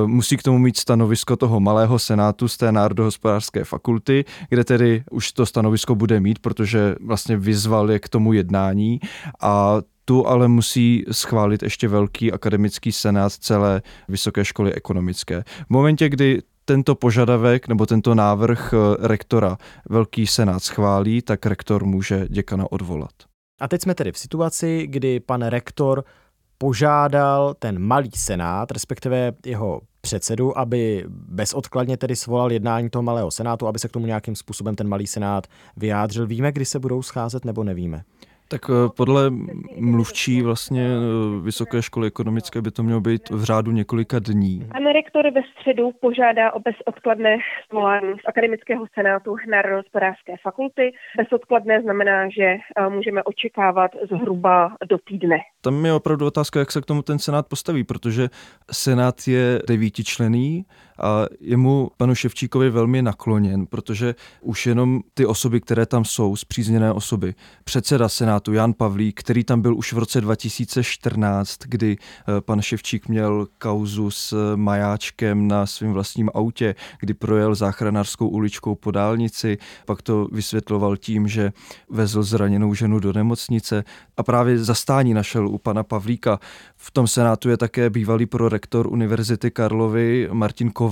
musí 0.06 0.36
k 0.36 0.42
tomu 0.42 0.58
mít 0.58 0.76
stanovisko 0.76 1.36
toho 1.36 1.60
malého 1.60 1.98
senátu 1.98 2.48
z 2.48 2.56
té 2.56 2.72
národohospodářské 2.72 3.64
fakulty, 3.64 4.24
kde 4.48 4.64
tedy 4.64 5.04
už 5.10 5.32
to 5.32 5.46
stanovisko 5.46 5.94
bude 5.94 6.20
mít, 6.20 6.38
protože 6.38 6.94
vlastně 7.00 7.36
vyzval 7.36 7.90
je 7.90 7.98
k 7.98 8.08
tomu 8.08 8.32
jednání 8.32 9.00
a 9.40 9.76
tu 10.04 10.26
ale 10.26 10.48
musí 10.48 11.04
schválit 11.10 11.62
ještě 11.62 11.88
velký 11.88 12.32
akademický 12.32 12.92
senát 12.92 13.32
celé 13.32 13.82
Vysoké 14.08 14.44
školy 14.44 14.74
ekonomické. 14.74 15.44
V 15.66 15.70
momentě, 15.70 16.08
kdy 16.08 16.42
tento 16.64 16.94
požadavek 16.94 17.68
nebo 17.68 17.86
tento 17.86 18.14
návrh 18.14 18.74
rektora 19.00 19.58
velký 19.88 20.26
senát 20.26 20.62
schválí, 20.62 21.22
tak 21.22 21.46
rektor 21.46 21.84
může 21.84 22.26
děkana 22.28 22.72
odvolat. 22.72 23.10
A 23.60 23.68
teď 23.68 23.82
jsme 23.82 23.94
tedy 23.94 24.12
v 24.12 24.18
situaci, 24.18 24.86
kdy 24.86 25.20
pan 25.20 25.42
rektor 25.42 26.04
požádal 26.62 27.54
ten 27.58 27.78
malý 27.78 28.10
senát, 28.14 28.70
respektive 28.70 29.32
jeho 29.46 29.80
předsedu, 30.00 30.58
aby 30.58 31.04
bezodkladně 31.08 31.96
tedy 31.96 32.16
svolal 32.16 32.52
jednání 32.52 32.90
toho 32.90 33.02
malého 33.02 33.30
senátu, 33.30 33.66
aby 33.66 33.78
se 33.78 33.88
k 33.88 33.92
tomu 33.92 34.06
nějakým 34.06 34.36
způsobem 34.36 34.76
ten 34.76 34.88
malý 34.88 35.06
senát 35.06 35.46
vyjádřil. 35.76 36.26
Víme, 36.26 36.52
kdy 36.52 36.64
se 36.64 36.78
budou 36.78 37.02
scházet 37.02 37.44
nebo 37.44 37.64
nevíme? 37.64 38.02
Tak 38.50 38.70
podle 38.96 39.30
mluvčí 39.76 40.42
vlastně 40.42 40.88
Vysoké 41.42 41.82
školy 41.82 42.06
ekonomické 42.06 42.62
by 42.62 42.70
to 42.70 42.82
mělo 42.82 43.00
být 43.00 43.30
v 43.30 43.44
řádu 43.44 43.72
několika 43.72 44.18
dní. 44.18 44.66
Pan 44.72 44.86
rektor 44.86 45.24
ve 45.34 45.40
středu 45.42 45.90
požádá 46.00 46.52
o 46.52 46.60
bezodkladné 46.60 47.36
svolání 47.68 48.12
z 48.24 48.28
Akademického 48.28 48.86
senátu 48.94 49.36
Národohospodářské 49.50 50.34
fakulty. 50.42 50.92
Bezodkladné 51.16 51.82
znamená, 51.82 52.28
že 52.28 52.56
můžeme 52.88 53.22
očekávat 53.22 53.90
zhruba 54.10 54.76
do 54.88 54.98
týdne. 54.98 55.36
Tam 55.60 55.86
je 55.86 55.92
opravdu 55.92 56.26
otázka, 56.26 56.58
jak 56.58 56.72
se 56.72 56.80
k 56.80 56.86
tomu 56.86 57.02
ten 57.02 57.18
senát 57.18 57.46
postaví, 57.48 57.84
protože 57.84 58.28
senát 58.72 59.28
je 59.28 59.58
devítičlený 59.68 60.64
a 61.02 61.26
je 61.40 61.56
mu 61.56 61.90
panu 61.96 62.14
Ševčíkovi 62.14 62.70
velmi 62.70 63.02
nakloněn, 63.02 63.66
protože 63.66 64.14
už 64.40 64.66
jenom 64.66 65.00
ty 65.14 65.26
osoby, 65.26 65.60
které 65.60 65.86
tam 65.86 66.04
jsou, 66.04 66.36
zpřízněné 66.36 66.92
osoby, 66.92 67.34
předseda 67.64 68.08
senátu 68.08 68.52
Jan 68.52 68.72
Pavlík, 68.72 69.20
který 69.20 69.44
tam 69.44 69.60
byl 69.60 69.76
už 69.76 69.92
v 69.92 69.98
roce 69.98 70.20
2014, 70.20 71.58
kdy 71.64 71.96
pan 72.40 72.62
Ševčík 72.62 73.08
měl 73.08 73.46
kauzu 73.58 74.10
s 74.10 74.56
majáčkem 74.56 75.48
na 75.48 75.66
svém 75.66 75.92
vlastním 75.92 76.30
autě, 76.34 76.74
kdy 77.00 77.14
projel 77.14 77.54
záchranářskou 77.54 78.28
uličkou 78.28 78.74
po 78.74 78.90
dálnici, 78.90 79.58
pak 79.86 80.02
to 80.02 80.28
vysvětloval 80.32 80.96
tím, 80.96 81.28
že 81.28 81.52
vezl 81.90 82.22
zraněnou 82.22 82.74
ženu 82.74 82.98
do 82.98 83.12
nemocnice 83.12 83.84
a 84.16 84.22
právě 84.22 84.58
zastání 84.58 85.14
našel 85.14 85.48
u 85.48 85.58
pana 85.58 85.82
Pavlíka. 85.82 86.40
V 86.76 86.90
tom 86.90 87.06
senátu 87.06 87.48
je 87.48 87.56
také 87.56 87.90
bývalý 87.90 88.26
prorektor 88.26 88.86
Univerzity 88.86 89.50
Karlovy 89.50 90.28
Martin 90.32 90.70
Kovář, 90.70 90.89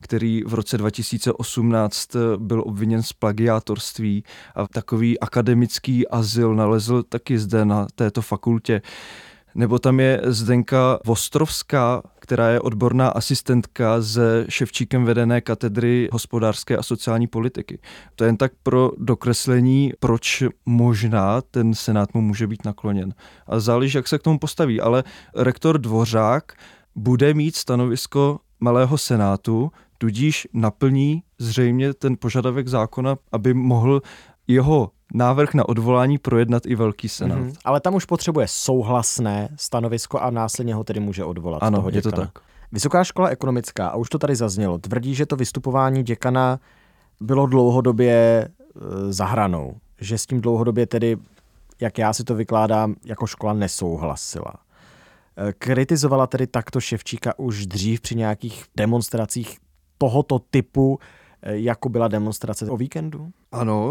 který 0.00 0.42
v 0.46 0.54
roce 0.54 0.78
2018 0.78 2.16
byl 2.36 2.62
obviněn 2.66 3.02
z 3.02 3.12
plagiátorství 3.12 4.24
a 4.54 4.66
takový 4.66 5.20
akademický 5.20 6.08
azyl 6.08 6.54
nalezl 6.54 7.02
taky 7.02 7.38
zde 7.38 7.64
na 7.64 7.86
této 7.94 8.22
fakultě. 8.22 8.82
Nebo 9.56 9.78
tam 9.78 10.00
je 10.00 10.20
Zdenka 10.24 10.98
Vostrovská, 11.06 12.02
která 12.18 12.48
je 12.48 12.60
odborná 12.60 13.08
asistentka 13.08 14.00
ze 14.00 14.46
Ševčíkem 14.48 15.04
vedené 15.04 15.40
katedry 15.40 16.08
hospodářské 16.12 16.76
a 16.76 16.82
sociální 16.82 17.26
politiky. 17.26 17.78
To 18.14 18.24
je 18.24 18.28
jen 18.28 18.36
tak 18.36 18.52
pro 18.62 18.90
dokreslení, 18.98 19.92
proč 20.00 20.44
možná 20.66 21.40
ten 21.40 21.74
senát 21.74 22.14
mu 22.14 22.20
může 22.20 22.46
být 22.46 22.64
nakloněn. 22.64 23.14
A 23.46 23.60
záleží, 23.60 23.98
jak 23.98 24.08
se 24.08 24.18
k 24.18 24.22
tomu 24.22 24.38
postaví, 24.38 24.80
ale 24.80 25.04
rektor 25.34 25.78
Dvořák 25.78 26.52
bude 26.94 27.34
mít 27.34 27.56
stanovisko 27.56 28.38
malého 28.60 28.98
senátu, 28.98 29.72
tudíž 29.98 30.48
naplní 30.52 31.22
zřejmě 31.38 31.94
ten 31.94 32.16
požadavek 32.16 32.68
zákona, 32.68 33.16
aby 33.32 33.54
mohl 33.54 34.02
jeho 34.48 34.90
návrh 35.14 35.54
na 35.54 35.68
odvolání 35.68 36.18
projednat 36.18 36.66
i 36.66 36.74
velký 36.74 37.08
senát. 37.08 37.38
Mm-hmm. 37.38 37.54
Ale 37.64 37.80
tam 37.80 37.94
už 37.94 38.04
potřebuje 38.04 38.46
souhlasné 38.48 39.48
stanovisko 39.56 40.18
a 40.18 40.30
následně 40.30 40.74
ho 40.74 40.84
tedy 40.84 41.00
může 41.00 41.24
odvolat. 41.24 41.62
Ano, 41.62 41.78
toho 41.78 41.90
je 41.90 42.02
to 42.02 42.12
tak. 42.12 42.30
Vysoká 42.72 43.04
škola 43.04 43.28
ekonomická, 43.28 43.88
a 43.88 43.96
už 43.96 44.08
to 44.08 44.18
tady 44.18 44.36
zaznělo, 44.36 44.78
tvrdí, 44.78 45.14
že 45.14 45.26
to 45.26 45.36
vystupování 45.36 46.02
děkana 46.02 46.60
bylo 47.20 47.46
dlouhodobě 47.46 48.12
e, 48.12 48.48
za 49.12 49.24
hranou. 49.26 49.74
Že 50.00 50.18
s 50.18 50.26
tím 50.26 50.40
dlouhodobě 50.40 50.86
tedy, 50.86 51.16
jak 51.80 51.98
já 51.98 52.12
si 52.12 52.24
to 52.24 52.34
vykládám, 52.34 52.94
jako 53.04 53.26
škola 53.26 53.52
nesouhlasila. 53.52 54.54
E, 55.36 55.52
kritizovala 55.52 56.26
tedy 56.26 56.46
takto 56.46 56.80
Ševčíka 56.80 57.38
už 57.38 57.66
dřív 57.66 58.00
při 58.00 58.14
nějakých 58.14 58.64
demonstracích 58.76 59.58
tohoto 59.98 60.38
typu, 60.38 60.98
e, 61.42 61.58
jako 61.58 61.88
byla 61.88 62.08
demonstrace 62.08 62.70
o 62.70 62.76
víkendu? 62.76 63.28
Ano, 63.52 63.90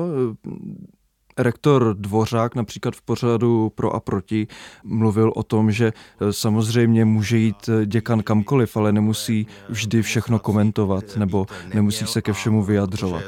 Rektor 1.38 1.96
Dvořák 2.00 2.56
například 2.56 2.96
v 2.96 3.02
pořadu 3.02 3.72
Pro 3.76 3.96
a 3.96 4.00
proti 4.00 4.48
mluvil 4.84 5.32
o 5.36 5.44
tom, 5.44 5.72
že 5.72 5.94
samozřejmě 6.32 7.06
může 7.06 7.38
jít 7.38 7.70
děkan 7.86 8.24
kamkoliv, 8.24 8.78
ale 8.78 8.92
nemusí 8.92 9.48
vždy 9.70 10.02
všechno 10.02 10.40
komentovat 10.40 11.04
nebo 11.18 11.46
nemusí 11.74 12.08
se 12.08 12.22
ke 12.22 12.34
všemu 12.34 12.64
vyjadřovat 12.64 13.24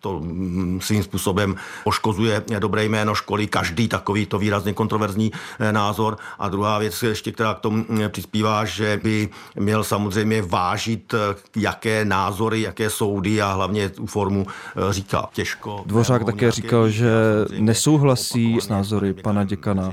to 0.00 0.20
mm, 0.20 0.80
svým 0.82 1.02
způsobem 1.02 1.56
poškozuje 1.84 2.42
dobré 2.58 2.84
jméno 2.84 3.14
školy, 3.14 3.46
každý 3.46 3.88
takový 3.88 4.26
to 4.26 4.38
výrazně 4.38 4.72
kontroverzní 4.72 5.32
e, 5.58 5.72
názor. 5.72 6.16
A 6.38 6.48
druhá 6.48 6.78
věc 6.78 7.02
ještě, 7.02 7.32
která 7.32 7.54
k 7.54 7.60
tomu 7.60 7.84
přispívá, 8.08 8.64
že 8.64 9.00
by 9.02 9.28
měl 9.54 9.84
samozřejmě 9.84 10.42
vážit, 10.42 11.14
jaké 11.56 12.04
názory, 12.04 12.60
jaké 12.60 12.90
soudy 12.90 13.42
a 13.42 13.52
hlavně 13.52 13.88
tu 13.88 14.06
formu 14.06 14.46
říká. 14.90 15.28
Těžko. 15.32 15.82
Dvořák 15.86 16.24
také 16.24 16.50
říkal, 16.50 16.88
že 16.88 17.10
nesouhlasí 17.58 18.58
s 18.60 18.68
názory 18.68 19.14
pana 19.14 19.44
děkana 19.44 19.92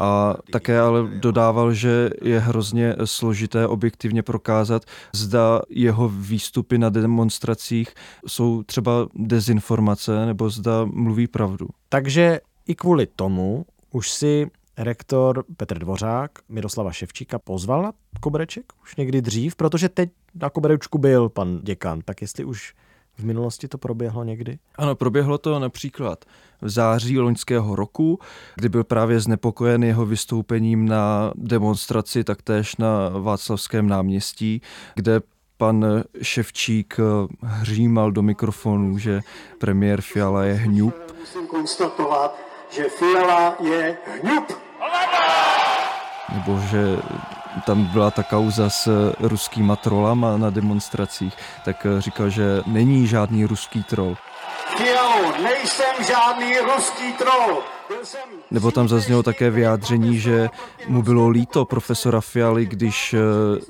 a 0.00 0.36
také 0.52 0.80
ale 0.80 1.08
dodával, 1.08 1.72
že 1.72 2.10
je 2.22 2.40
hrozně 2.40 2.96
složité 3.04 3.66
objektivně 3.66 4.22
prokázat, 4.22 4.84
zda 5.14 5.62
jeho 5.68 6.08
výstupy 6.08 6.78
na 6.78 6.88
demonstracích 6.88 7.94
jsou 8.26 8.62
třeba 8.62 9.08
dezinformace 9.14 10.26
nebo 10.26 10.50
zda 10.50 10.84
mluví 10.84 11.26
pravdu. 11.26 11.68
Takže 11.88 12.40
i 12.66 12.74
kvůli 12.74 13.06
tomu 13.06 13.66
už 13.90 14.10
si 14.10 14.50
rektor 14.78 15.44
Petr 15.56 15.78
Dvořák 15.78 16.30
Miroslava 16.48 16.92
Ševčíka 16.92 17.38
pozval 17.38 17.82
na 17.82 17.92
kobereček 18.20 18.72
už 18.82 18.96
někdy 18.96 19.22
dřív, 19.22 19.56
protože 19.56 19.88
teď 19.88 20.10
na 20.34 20.50
koberečku 20.50 20.98
byl 20.98 21.28
pan 21.28 21.60
děkan, 21.62 22.00
tak 22.04 22.20
jestli 22.20 22.44
už 22.44 22.74
v 23.20 23.24
minulosti 23.24 23.68
to 23.68 23.78
proběhlo 23.78 24.24
někdy? 24.24 24.58
Ano, 24.76 24.94
proběhlo 24.94 25.38
to 25.38 25.58
například 25.58 26.24
v 26.62 26.68
září 26.70 27.18
loňského 27.18 27.76
roku, 27.76 28.18
kdy 28.54 28.68
byl 28.68 28.84
právě 28.84 29.20
znepokojen 29.20 29.84
jeho 29.84 30.06
vystoupením 30.06 30.88
na 30.88 31.32
demonstraci 31.34 32.24
taktéž 32.24 32.76
na 32.76 33.08
Václavském 33.08 33.88
náměstí, 33.88 34.62
kde 34.94 35.20
pan 35.56 35.84
Ševčík 36.22 36.96
hřímal 37.42 38.12
do 38.12 38.22
mikrofonu, 38.22 38.98
že 38.98 39.20
premiér 39.58 40.00
Fiala 40.00 40.44
je 40.44 40.54
hňup. 40.54 40.94
Musím 41.20 41.46
konstatovat, 41.46 42.38
že 42.70 42.84
Fiala 42.88 43.56
je 43.60 43.98
hňup. 44.22 44.44
Nebo 46.34 46.60
že 46.70 46.96
tam 47.66 47.84
byla 47.84 48.10
ta 48.10 48.22
kauza 48.22 48.70
s 48.70 49.12
ruskýma 49.20 49.76
trolama 49.76 50.36
na 50.36 50.50
demonstracích, 50.50 51.34
tak 51.64 51.86
říkal, 51.98 52.30
že 52.30 52.62
není 52.66 53.06
žádný 53.06 53.44
ruský 53.44 53.82
troll. 53.82 54.16
Fialo, 54.76 55.32
nejsem 55.42 56.04
žádný 56.06 56.58
ruský 56.58 57.12
troll. 57.12 57.62
Nebo 58.50 58.70
tam 58.70 58.88
zaznělo 58.88 59.22
také 59.22 59.50
vyjádření, 59.50 60.18
že 60.18 60.48
mu 60.88 61.02
bylo 61.02 61.28
líto 61.28 61.64
profesora 61.64 62.20
Fialy, 62.20 62.66
když 62.66 63.14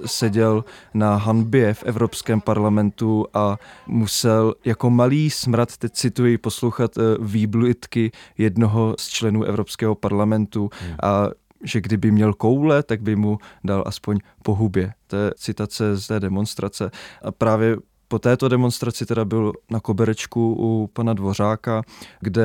seděl 0.07 0.65
na 0.95 1.17
hanbě 1.17 1.75
v 1.75 1.83
Evropském 1.83 2.41
parlamentu 2.41 3.27
a 3.35 3.57
musel 3.87 4.55
jako 4.65 4.91
malý 4.91 5.31
smrad, 5.31 5.77
teď 5.77 5.93
cituji, 5.93 6.39
poslouchat 6.39 6.91
výblitky 7.21 8.13
jednoho 8.39 8.95
z 8.99 9.09
členů 9.09 9.45
Evropského 9.45 9.95
parlamentu 9.95 10.71
a 11.03 11.29
že 11.65 11.81
kdyby 11.81 12.11
měl 12.11 12.35
koule, 12.35 12.83
tak 12.83 13.03
by 13.03 13.17
mu 13.17 13.39
dal 13.65 13.85
aspoň 13.87 14.19
po 14.43 14.55
hubě. 14.55 14.93
To 15.07 15.17
je 15.17 15.31
citace 15.37 15.97
z 15.97 16.07
té 16.07 16.21
demonstrace. 16.21 16.91
A 17.23 17.33
právě 17.33 17.77
po 18.09 18.19
této 18.19 18.49
demonstraci 18.49 19.07
teda 19.07 19.25
byl 19.25 19.53
na 19.71 19.81
koberečku 19.81 20.57
u 20.59 20.87
pana 20.93 21.15
Dvořáka, 21.15 21.83
kde 22.21 22.45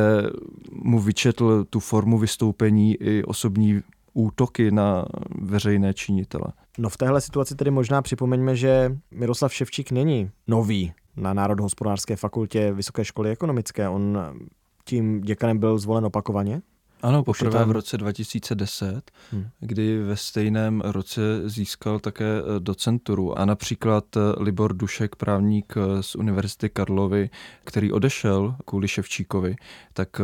mu 0.71 0.99
vyčetl 0.99 1.65
tu 1.69 1.79
formu 1.79 2.17
vystoupení 2.17 2.95
i 2.95 3.23
osobní 3.23 3.81
útoky 4.13 4.71
na 4.71 5.05
veřejné 5.41 5.93
činitele. 5.93 6.45
No 6.77 6.89
v 6.89 6.97
téhle 6.97 7.21
situaci 7.21 7.55
tedy 7.55 7.71
možná 7.71 8.01
připomeňme, 8.01 8.55
že 8.55 8.97
Miroslav 9.11 9.53
Ševčík 9.53 9.91
není 9.91 10.29
nový 10.47 10.93
na 11.17 11.33
Národohospodářské 11.33 12.15
fakultě 12.15 12.73
Vysoké 12.73 13.05
školy 13.05 13.31
ekonomické. 13.31 13.89
On 13.89 14.19
tím 14.85 15.21
děkanem 15.21 15.57
byl 15.57 15.77
zvolen 15.77 16.05
opakovaně? 16.05 16.61
Ano, 17.05 17.23
poprvé 17.23 17.65
v 17.65 17.71
roce 17.71 17.97
2010, 17.97 19.11
hmm. 19.31 19.47
kdy 19.59 20.03
ve 20.03 20.17
stejném 20.17 20.81
roce 20.85 21.21
získal 21.49 21.99
také 21.99 22.25
docenturu. 22.59 23.39
A 23.39 23.45
například 23.45 24.03
Libor 24.37 24.73
Dušek, 24.73 25.15
právník 25.15 25.73
z 26.01 26.15
Univerzity 26.15 26.69
Karlovy, 26.69 27.29
který 27.63 27.91
odešel 27.91 28.55
kvůli 28.65 28.87
Ševčíkovi, 28.87 29.55
tak 29.93 30.21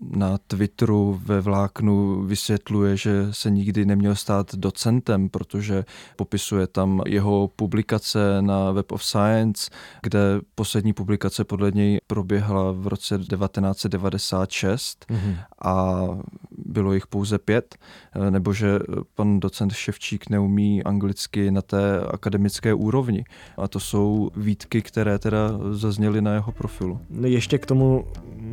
na 0.00 0.38
Twitteru 0.46 1.20
ve 1.24 1.40
vláknu 1.40 2.22
vysvětluje, 2.22 2.96
že 2.96 3.26
se 3.30 3.50
nikdy 3.50 3.84
neměl 3.84 4.14
stát 4.14 4.54
docentem, 4.54 5.28
protože 5.28 5.84
popisuje 6.16 6.66
tam 6.66 7.02
jeho 7.06 7.50
publikace 7.56 8.42
na 8.42 8.70
Web 8.72 8.92
of 8.92 9.04
Science, 9.04 9.70
kde 10.02 10.40
poslední 10.54 10.92
publikace 10.92 11.44
podle 11.44 11.70
něj 11.70 11.98
proběhla 12.06 12.72
v 12.72 12.86
roce 12.86 13.18
1996 13.18 15.06
hmm. 15.08 15.36
a 15.62 16.13
bylo 16.66 16.92
jich 16.92 17.06
pouze 17.06 17.38
pět, 17.38 17.74
nebo 18.30 18.52
že 18.52 18.78
pan 19.14 19.40
docent 19.40 19.72
Ševčík 19.72 20.30
neumí 20.30 20.82
anglicky 20.84 21.50
na 21.50 21.62
té 21.62 22.00
akademické 22.00 22.74
úrovni. 22.74 23.24
A 23.56 23.68
to 23.68 23.80
jsou 23.80 24.30
výtky, 24.36 24.82
které 24.82 25.18
teda 25.18 25.38
zazněly 25.70 26.22
na 26.22 26.34
jeho 26.34 26.52
profilu. 26.52 27.00
No 27.10 27.28
ještě 27.28 27.58
k 27.58 27.66
tomu, 27.66 28.04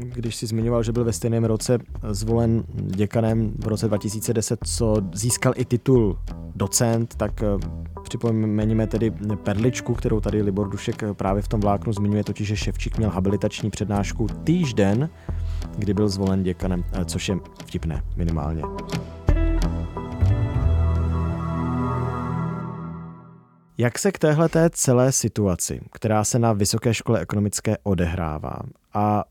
když 0.04 0.36
si 0.36 0.47
zmiňoval, 0.47 0.84
že 0.84 0.91
byl 0.91 1.04
ve 1.04 1.13
stejném 1.13 1.43
roce 1.43 1.80
zvolen 2.10 2.63
děkanem 2.74 3.54
v 3.60 3.67
roce 3.67 3.88
2010, 3.88 4.60
co 4.65 4.95
získal 5.13 5.54
i 5.56 5.65
titul 5.65 6.19
docent, 6.56 7.15
tak 7.15 7.43
připomeníme 8.04 8.88
tedy 8.88 9.12
perličku, 9.43 9.93
kterou 9.93 10.19
tady 10.19 10.41
Libor 10.41 10.69
Dušek 10.69 11.04
právě 11.13 11.41
v 11.41 11.47
tom 11.47 11.60
vláknu 11.60 11.93
zmiňuje, 11.93 12.24
totiž, 12.24 12.47
že 12.47 12.58
Ševčík 12.58 12.97
měl 12.97 13.10
habilitační 13.10 13.69
přednášku 13.69 14.28
týžden 14.43 15.10
kdy 15.78 15.93
byl 15.93 16.10
zvolen 16.10 16.43
děkanem, 16.43 16.84
což 17.06 17.30
je 17.30 17.36
vtipné 17.65 18.04
minimálně. 18.15 18.62
Jak 23.78 24.00
se 24.00 24.12
k 24.12 24.19
téhle 24.19 24.50
té 24.50 24.69
celé 24.69 25.12
situaci, 25.12 25.82
která 25.91 26.24
se 26.24 26.39
na 26.39 26.54
Vysoké 26.54 26.93
škole 26.93 27.19
ekonomické 27.19 27.78
odehrává, 27.84 28.60
a 28.93 29.24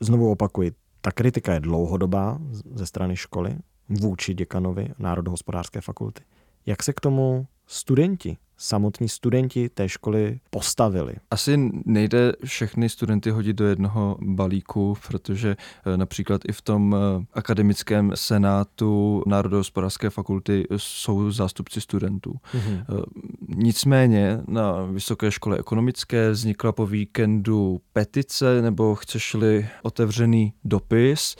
znovu 0.00 0.30
opakuji, 0.30 0.72
ta 1.00 1.12
kritika 1.12 1.54
je 1.54 1.60
dlouhodobá 1.60 2.38
ze 2.74 2.86
strany 2.86 3.16
školy 3.16 3.56
vůči 3.88 4.34
děkanovi 4.34 4.88
Národohospodářské 4.98 5.80
fakulty. 5.80 6.22
Jak 6.66 6.82
se 6.82 6.92
k 6.92 7.00
tomu 7.00 7.46
studenti 7.66 8.36
samotní 8.56 9.08
studenti 9.08 9.68
té 9.68 9.88
školy 9.88 10.40
postavili? 10.50 11.14
Asi 11.30 11.70
nejde 11.84 12.32
všechny 12.44 12.88
studenty 12.88 13.30
hodit 13.30 13.56
do 13.56 13.66
jednoho 13.66 14.16
balíku, 14.20 14.96
protože 15.06 15.56
eh, 15.86 15.96
například 15.96 16.40
i 16.48 16.52
v 16.52 16.62
tom 16.62 16.96
eh, 16.96 17.24
akademickém 17.34 18.12
senátu 18.14 19.22
Národohospodářské 19.26 20.10
fakulty 20.10 20.66
jsou 20.76 21.30
zástupci 21.30 21.80
studentů. 21.80 22.34
Mm-hmm. 22.54 23.04
Nicméně 23.48 24.38
na 24.48 24.84
Vysoké 24.84 25.30
škole 25.30 25.58
ekonomické 25.58 26.30
vznikla 26.30 26.72
po 26.72 26.86
víkendu 26.86 27.80
petice, 27.92 28.62
nebo 28.62 28.94
chceš-li 28.94 29.68
otevřený 29.82 30.52
dopis, 30.64 31.36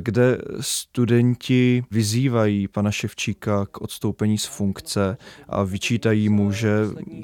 kde 0.00 0.38
studenti 0.60 1.84
vyzývají 1.90 2.68
pana 2.68 2.90
Ševčíka 2.90 3.66
k 3.70 3.80
odstoupení 3.80 4.38
z 4.38 4.44
funkce 4.44 5.16
a 5.48 5.62
vyčítají 5.62 6.28
mu, 6.28 6.52
že 6.52 6.70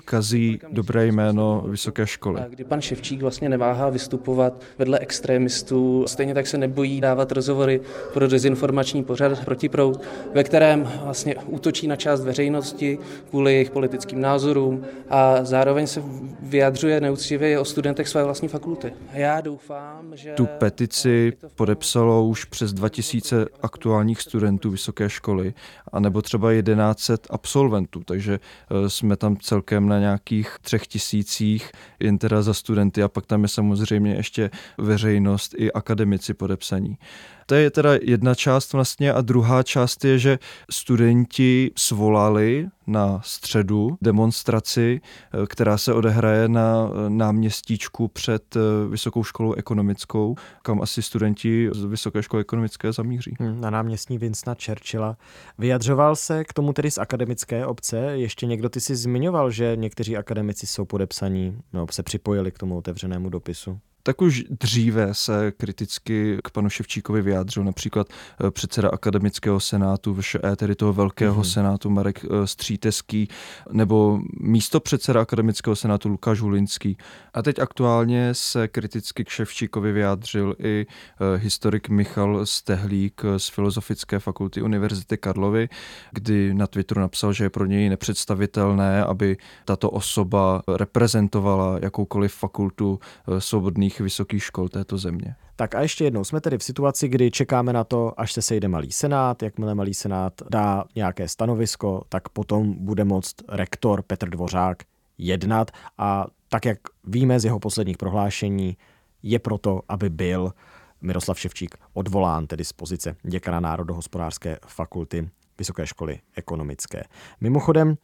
kazí 0.04 0.58
dobré 0.72 1.06
jméno 1.06 1.64
vysoké 1.68 2.06
školy. 2.06 2.42
Kdy 2.48 2.64
pan 2.64 2.80
Ševčík 2.80 3.20
vlastně 3.20 3.48
neváhá 3.48 3.90
vystupovat 3.90 4.62
vedle 4.78 4.98
extrémistů, 4.98 6.04
stejně 6.08 6.34
tak 6.34 6.46
se 6.46 6.58
nebojí 6.58 7.00
dávat 7.00 7.32
rozhovory 7.32 7.80
pro 8.12 8.28
dezinformační 8.28 9.04
pořad 9.04 9.44
Protiproud, 9.44 10.00
ve 10.34 10.44
kterém 10.44 10.92
vlastně 11.04 11.34
útočí 11.46 11.86
na 11.86 11.96
část 11.96 12.24
veřejnosti 12.24 12.98
kvůli 13.30 13.52
jejich 13.52 13.70
politickým 13.70 14.21
názorům 14.22 14.84
a 15.10 15.44
zároveň 15.44 15.86
se 15.86 16.02
vyjadřuje 16.40 17.00
neúctivě 17.00 17.58
o 17.58 17.64
studentech 17.64 18.08
své 18.08 18.24
vlastní 18.24 18.48
fakulty. 18.48 18.92
Já 19.12 19.40
doufám, 19.40 20.16
že... 20.16 20.32
Tu 20.32 20.46
petici 20.46 21.32
podepsalo 21.54 22.26
už 22.26 22.44
přes 22.44 22.72
2000 22.72 23.46
aktuálních 23.62 24.20
studentů 24.20 24.70
vysoké 24.70 25.10
školy, 25.10 25.54
anebo 25.92 26.22
třeba 26.22 26.62
1100 26.62 27.34
absolventů, 27.34 28.02
takže 28.04 28.40
eh, 28.70 28.90
jsme 28.90 29.16
tam 29.16 29.36
celkem 29.36 29.88
na 29.88 29.98
nějakých 29.98 30.56
třech 30.62 30.86
tisících 30.86 31.70
jen 32.00 32.18
teda 32.18 32.42
za 32.42 32.54
studenty 32.54 33.02
a 33.02 33.08
pak 33.08 33.26
tam 33.26 33.42
je 33.42 33.48
samozřejmě 33.48 34.14
ještě 34.14 34.50
veřejnost 34.78 35.54
i 35.58 35.72
akademici 35.72 36.34
podepsaní. 36.34 36.98
To 37.46 37.54
je 37.54 37.70
teda 37.70 37.90
jedna 38.02 38.34
část 38.34 38.72
vlastně 38.72 39.12
a 39.12 39.20
druhá 39.20 39.62
část 39.62 40.04
je, 40.04 40.18
že 40.18 40.38
studenti 40.70 41.70
svolali 41.76 42.68
na 42.86 43.20
středu 43.24 43.98
demonstraci, 44.02 45.00
eh, 45.02 45.46
která 45.46 45.78
se 45.78 45.94
odehraje 45.94 46.48
na 46.48 46.90
eh, 46.90 47.10
náměstíčku 47.10 48.08
před 48.08 48.56
eh, 48.56 48.60
Vysokou 48.88 49.24
školou 49.24 49.52
ekonomickou, 49.52 50.34
kam 50.62 50.82
asi 50.82 51.02
studenti 51.02 51.70
z 51.72 51.84
Vysoké 51.84 52.22
školy 52.22 52.40
ekonomické 52.40 52.92
zamíří. 52.92 53.36
Hmm, 53.40 53.60
na 53.60 53.70
náměstí 53.70 54.18
Vincenta 54.18 54.56
Churchilla. 54.64 55.16
Vyjadřoval 55.58 56.16
se 56.16 56.44
k 56.44 56.52
tomu 56.52 56.72
tedy 56.72 56.90
z 56.90 56.98
akademické 56.98 57.66
obce. 57.66 57.96
Ještě 57.96 58.46
někdo 58.46 58.68
ty 58.68 58.80
si 58.80 58.96
zmiňoval, 58.96 59.50
že 59.50 59.76
někteří 59.76 60.16
akademici 60.16 60.66
jsou 60.66 60.84
podepsaní, 60.84 61.58
nebo 61.72 61.86
se 61.90 62.02
připojili 62.02 62.52
k 62.52 62.58
tomu 62.58 62.76
otevřenému 62.76 63.28
dopisu 63.28 63.80
tak 64.02 64.22
už 64.22 64.44
dříve 64.50 65.14
se 65.14 65.52
kriticky 65.52 66.38
k 66.44 66.50
panu 66.50 66.68
Ševčíkovi 66.68 67.22
vyjádřil 67.22 67.64
například 67.64 68.08
eh, 68.10 68.50
předseda 68.50 68.88
akademického 68.88 69.60
senátu 69.60 70.14
VŠE, 70.14 70.56
tedy 70.56 70.74
toho 70.74 70.92
velkého 70.92 71.42
mm-hmm. 71.42 71.52
senátu 71.52 71.90
Marek 71.90 72.24
eh, 72.24 72.46
Stříteský, 72.46 73.28
nebo 73.72 74.20
místo 74.40 74.80
předseda 74.80 75.20
akademického 75.20 75.76
senátu 75.76 76.08
Lukáš 76.08 76.40
Hulinský. 76.40 76.96
A 77.34 77.42
teď 77.42 77.58
aktuálně 77.58 78.28
se 78.32 78.68
kriticky 78.68 79.24
k 79.24 79.28
Ševčíkovi 79.28 79.92
vyjádřil 79.92 80.54
i 80.58 80.86
eh, 80.86 81.38
historik 81.38 81.88
Michal 81.88 82.46
Stehlík 82.46 83.22
z 83.36 83.48
Filozofické 83.48 84.18
fakulty 84.18 84.62
Univerzity 84.62 85.16
Karlovy, 85.16 85.68
kdy 86.12 86.54
na 86.54 86.66
Twitteru 86.66 87.00
napsal, 87.00 87.32
že 87.32 87.44
je 87.44 87.50
pro 87.50 87.66
něj 87.66 87.88
nepředstavitelné, 87.88 89.04
aby 89.04 89.36
tato 89.64 89.90
osoba 89.90 90.62
reprezentovala 90.76 91.78
jakoukoliv 91.82 92.34
fakultu 92.34 93.00
svobodných 93.38 93.91
nejvyšších 93.92 94.00
vysokých 94.00 94.44
škol 94.44 94.68
této 94.68 94.98
země. 94.98 95.34
Tak 95.56 95.74
a 95.74 95.80
ještě 95.80 96.04
jednou, 96.04 96.24
jsme 96.24 96.40
tedy 96.40 96.58
v 96.58 96.62
situaci, 96.62 97.08
kdy 97.08 97.30
čekáme 97.30 97.72
na 97.72 97.84
to, 97.84 98.20
až 98.20 98.32
se 98.32 98.42
sejde 98.42 98.68
malý 98.68 98.92
senát, 98.92 99.42
jakmile 99.42 99.74
malý 99.74 99.94
senát 99.94 100.32
dá 100.50 100.84
nějaké 100.96 101.28
stanovisko, 101.28 102.04
tak 102.08 102.28
potom 102.28 102.74
bude 102.84 103.04
moct 103.04 103.34
rektor 103.48 104.02
Petr 104.02 104.28
Dvořák 104.28 104.82
jednat 105.18 105.70
a 105.98 106.26
tak, 106.48 106.64
jak 106.64 106.78
víme 107.04 107.40
z 107.40 107.44
jeho 107.44 107.58
posledních 107.58 107.96
prohlášení, 107.96 108.76
je 109.22 109.38
proto, 109.38 109.82
aby 109.88 110.10
byl 110.10 110.52
Miroslav 111.00 111.38
Ševčík 111.38 111.76
odvolán 111.94 112.46
tedy 112.46 112.64
z 112.64 112.72
pozice 112.72 113.16
děkana 113.22 113.60
Národohospodářské 113.60 114.58
fakulty 114.66 115.30
Vysoké 115.58 115.86
školy 115.86 116.18
ekonomické. 116.36 117.02
Mimochodem, 117.40 117.96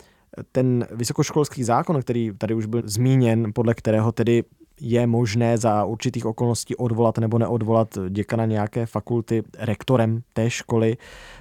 ten 0.52 0.86
vysokoškolský 0.90 1.64
zákon, 1.64 2.00
který 2.00 2.30
tady 2.38 2.54
už 2.54 2.66
byl 2.66 2.82
zmíněn, 2.84 3.52
podle 3.54 3.74
kterého 3.74 4.12
tedy 4.12 4.44
je 4.80 5.06
možné 5.06 5.58
za 5.58 5.84
určitých 5.84 6.26
okolností 6.26 6.76
odvolat 6.76 7.18
nebo 7.18 7.38
neodvolat 7.38 7.98
děkana 8.08 8.46
nějaké 8.46 8.86
fakulty 8.86 9.42
rektorem 9.58 10.22
té 10.32 10.50
školy, 10.50 10.96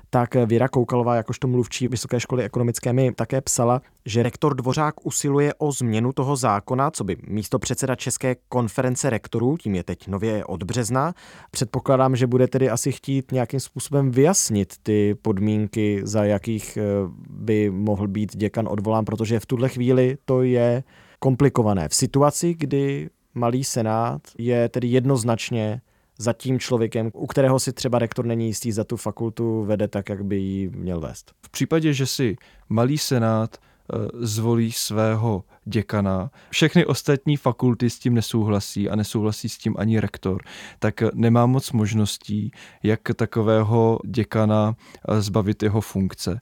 tak 0.10 0.36
Věra 0.46 0.68
Koukalová, 0.68 1.16
jakožto 1.16 1.48
mluvčí 1.48 1.88
Vysoké 1.88 2.20
školy 2.20 2.44
ekonomické, 2.44 2.94
mi 2.94 3.12
také 3.12 3.42
psala, 3.42 3.82
že 4.06 4.24
rektor 4.24 4.56
Dvořák 4.56 5.06
usiluje 5.06 5.54
o 5.54 5.72
změnu 5.72 6.14
toho 6.14 6.36
zákona, 6.36 6.92
co 6.92 7.04
by 7.04 7.18
místo 7.28 7.60
předseda 7.60 7.96
České 7.96 8.36
konference 8.50 9.10
rektorů, 9.10 9.58
tím 9.58 9.76
je 9.76 9.84
teď 9.84 10.08
nově 10.08 10.46
od 10.46 10.64
března. 10.64 11.14
Předpokládám, 11.52 12.16
že 12.16 12.28
bude 12.28 12.48
tedy 12.48 12.70
asi 12.70 12.92
chtít 12.92 13.32
nějakým 13.32 13.60
způsobem 13.60 14.12
vyjasnit 14.12 14.74
ty 14.84 15.16
podmínky, 15.22 16.02
za 16.04 16.24
jakých 16.24 16.78
eh, 16.78 16.82
by 17.30 17.70
mohl 17.70 18.08
být 18.08 18.36
děkan 18.38 18.68
odvolán, 18.72 19.06
protože 19.06 19.40
v 19.40 19.46
tuhle 19.46 19.70
chvíli 19.70 20.18
to 20.26 20.44
je 20.44 20.84
komplikované. 21.20 21.90
V 21.90 21.96
situaci, 21.96 22.54
kdy 22.54 23.10
malý 23.38 23.64
senát 23.64 24.22
je 24.38 24.70
tedy 24.70 24.88
jednoznačně 24.88 25.82
za 26.18 26.34
tím 26.34 26.60
člověkem, 26.60 27.12
u 27.14 27.28
kterého 27.28 27.60
si 27.60 27.74
třeba 27.74 28.00
rektor 28.00 28.26
není 28.26 28.48
jistý 28.48 28.72
za 28.72 28.84
tu 28.84 28.98
fakultu 28.98 29.64
vede 29.64 29.88
tak, 29.88 30.10
jak 30.10 30.26
by 30.26 30.36
ji 30.36 30.70
měl 30.70 31.00
vést. 31.00 31.32
V 31.42 31.50
případě, 31.50 31.94
že 31.94 32.06
si 32.06 32.36
malý 32.70 32.98
senát 32.98 33.58
eh, 33.58 33.98
zvolí 34.14 34.72
svého 34.72 35.44
děkana. 35.66 36.32
Všechny 36.50 36.86
ostatní 36.86 37.38
fakulty 37.38 37.90
s 37.90 38.00
tím 38.00 38.14
nesouhlasí 38.14 38.90
a 38.90 38.96
nesouhlasí 38.96 39.50
s 39.50 39.58
tím 39.58 39.76
ani 39.78 40.00
rektor, 40.00 40.44
tak 40.80 41.02
nemá 41.14 41.46
moc 41.46 41.72
možností, 41.72 42.52
jak 42.84 43.00
takového 43.16 44.00
děkana 44.06 44.76
eh, 45.10 45.22
zbavit 45.22 45.64
jeho 45.64 45.82
funkce, 45.82 46.40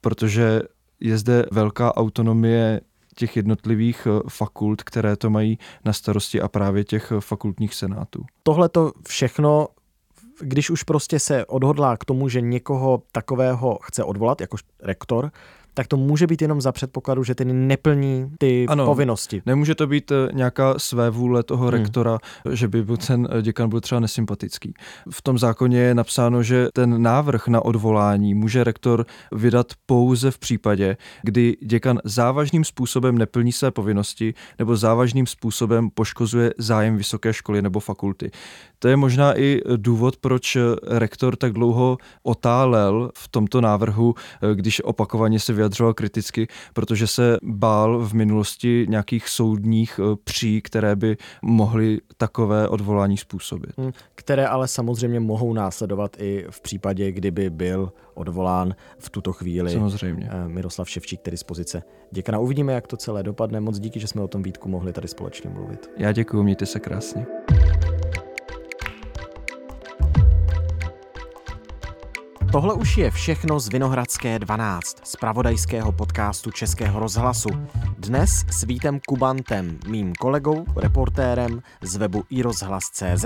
protože 0.00 0.60
je 1.00 1.18
zde 1.18 1.46
velká 1.52 1.96
autonomie 1.96 2.80
těch 3.14 3.36
jednotlivých 3.36 4.06
eh, 4.06 4.20
fakult, 4.28 4.82
které 4.82 5.16
to 5.16 5.30
mají 5.30 5.58
na 5.84 5.92
starosti 5.92 6.40
a 6.40 6.48
právě 6.48 6.84
těch 6.84 7.12
eh, 7.12 7.20
fakultních 7.20 7.74
senátů. 7.74 8.24
Tohle 8.42 8.68
to 8.68 8.92
všechno 9.08 9.68
když 10.40 10.70
už 10.70 10.82
prostě 10.82 11.18
se 11.18 11.46
odhodlá 11.46 11.96
k 11.96 12.04
tomu, 12.04 12.28
že 12.28 12.40
někoho 12.40 13.02
takového 13.12 13.78
chce 13.82 14.04
odvolat, 14.04 14.40
jako 14.40 14.56
rektor, 14.80 15.30
tak 15.74 15.86
to 15.86 15.96
může 15.96 16.26
být 16.26 16.42
jenom 16.42 16.60
za 16.60 16.72
předpokladu, 16.72 17.24
že 17.24 17.34
ten 17.34 17.66
neplní 17.66 18.30
ty 18.38 18.66
ano, 18.68 18.86
povinnosti. 18.86 19.42
Nemůže 19.46 19.74
to 19.74 19.86
být 19.86 20.12
eh, 20.12 20.28
nějaká 20.32 20.78
své 20.78 21.10
vůle 21.10 21.42
toho 21.42 21.66
hmm. 21.66 21.70
rektora, 21.70 22.18
že 22.50 22.68
by 22.68 22.82
byl 22.84 22.96
ten 22.96 23.28
eh, 23.30 23.42
děkan 23.42 23.68
byl 23.68 23.80
třeba 23.80 24.00
nesympatický. 24.00 24.74
V 25.10 25.22
tom 25.22 25.38
zákoně 25.38 25.78
je 25.78 25.94
napsáno, 25.94 26.42
že 26.42 26.68
ten 26.74 27.02
návrh 27.02 27.48
na 27.48 27.64
odvolání 27.64 28.34
může 28.34 28.64
rektor 28.64 29.06
vydat 29.32 29.66
pouze 29.86 30.30
v 30.30 30.38
případě, 30.38 30.96
kdy 31.22 31.56
děkan 31.62 31.98
závažným 32.04 32.64
způsobem 32.64 33.18
neplní 33.18 33.52
své 33.52 33.70
povinnosti 33.70 34.34
nebo 34.58 34.76
závažným 34.76 35.26
způsobem 35.26 35.90
poškozuje 35.90 36.54
zájem 36.58 36.96
vysoké 36.96 37.32
školy 37.32 37.62
nebo 37.62 37.80
fakulty. 37.80 38.30
To 38.78 38.88
je 38.88 38.96
možná 38.96 39.38
i 39.38 39.60
důvod, 39.76 40.16
proč 40.16 40.56
rektor 40.86 41.36
tak 41.36 41.52
dlouho 41.52 41.98
otálel 42.22 43.10
v 43.18 43.28
tomto 43.28 43.60
návrhu, 43.60 44.14
eh, 44.42 44.54
když 44.54 44.84
opakovaně 44.84 45.40
se 45.40 45.52
vyjadřoval 45.62 45.94
kriticky, 45.94 46.48
protože 46.72 47.06
se 47.06 47.36
bál 47.42 47.98
v 47.98 48.12
minulosti 48.12 48.86
nějakých 48.88 49.28
soudních 49.28 50.00
eh, 50.02 50.16
pří, 50.24 50.62
které 50.62 50.96
by 50.96 51.16
mohly 51.42 51.98
takové 52.16 52.68
odvolání 52.68 53.16
způsobit. 53.16 53.78
Hmm, 53.78 53.92
které 54.14 54.46
ale 54.46 54.68
samozřejmě 54.68 55.20
mohou 55.20 55.52
následovat 55.52 56.16
i 56.18 56.46
v 56.50 56.60
případě, 56.60 57.12
kdyby 57.12 57.50
byl 57.50 57.92
odvolán 58.14 58.74
v 58.98 59.10
tuto 59.10 59.32
chvíli 59.32 59.72
samozřejmě. 59.72 60.28
Eh, 60.30 60.48
Miroslav 60.48 60.90
Ševčík, 60.90 61.20
který 61.20 61.36
z 61.36 61.42
pozice 61.42 61.82
děkana. 62.10 62.38
Uvidíme, 62.38 62.72
jak 62.72 62.86
to 62.86 62.96
celé 62.96 63.22
dopadne. 63.22 63.60
Moc 63.60 63.78
díky, 63.78 64.00
že 64.00 64.06
jsme 64.06 64.22
o 64.22 64.28
tom 64.28 64.42
Vítku 64.42 64.68
mohli 64.68 64.92
tady 64.92 65.08
společně 65.08 65.50
mluvit. 65.50 65.90
Já 65.98 66.12
děkuji, 66.12 66.42
mějte 66.42 66.66
se 66.66 66.80
krásně. 66.80 67.26
Tohle 72.52 72.74
už 72.74 72.98
je 72.98 73.10
všechno 73.10 73.60
z 73.60 73.68
Vinohradské 73.68 74.38
12, 74.38 75.06
z 75.06 75.16
pravodajského 75.16 75.92
podcastu 75.92 76.50
Českého 76.50 77.00
rozhlasu. 77.00 77.48
Dnes 77.98 78.44
s 78.50 78.64
Vítem 78.64 79.00
Kubantem, 79.06 79.78
mým 79.88 80.12
kolegou, 80.12 80.64
reportérem 80.76 81.62
z 81.82 81.96
webu 81.96 82.24
iRozhlas.cz. 82.30 83.24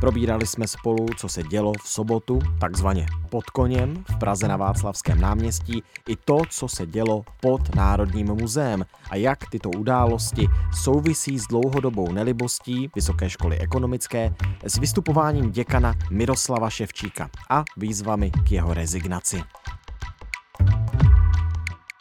Probírali 0.00 0.46
jsme 0.46 0.68
spolu, 0.68 1.06
co 1.16 1.28
se 1.28 1.42
dělo 1.42 1.72
v 1.82 1.88
sobotu, 1.88 2.38
takzvaně 2.60 3.06
pod 3.30 3.44
koněm 3.44 4.04
v 4.10 4.18
Praze 4.18 4.48
na 4.48 4.56
Václavském 4.56 5.20
náměstí, 5.20 5.82
i 6.08 6.16
to, 6.16 6.38
co 6.50 6.68
se 6.68 6.86
dělo 6.86 7.24
pod 7.40 7.74
Národním 7.74 8.26
muzeem 8.26 8.84
a 9.10 9.16
jak 9.16 9.38
tyto 9.50 9.70
události 9.70 10.48
souvisí 10.82 11.38
s 11.38 11.46
dlouhodobou 11.46 12.12
nelibostí 12.12 12.90
Vysoké 12.94 13.30
školy 13.30 13.58
ekonomické, 13.58 14.34
s 14.64 14.78
vystupováním 14.78 15.50
děkana 15.50 15.94
Miroslava 16.10 16.70
Ševčíka 16.70 17.30
a 17.50 17.64
výzvami 17.76 18.30
k 18.30 18.52
jeho 18.68 18.74
rezignaci. 18.74 19.42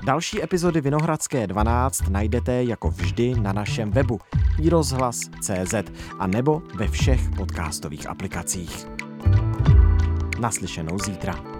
Další 0.05 0.43
epizody 0.43 0.81
Vinohradské 0.81 1.47
12 1.47 2.09
najdete 2.09 2.63
jako 2.63 2.89
vždy 2.89 3.35
na 3.41 3.53
našem 3.53 3.91
webu 3.91 4.19
iRozhlas.cz 4.61 5.73
a 6.19 6.27
nebo 6.27 6.61
ve 6.75 6.87
všech 6.87 7.29
podcastových 7.37 8.09
aplikacích. 8.09 8.87
Naslyšenou 10.39 10.99
zítra. 10.99 11.56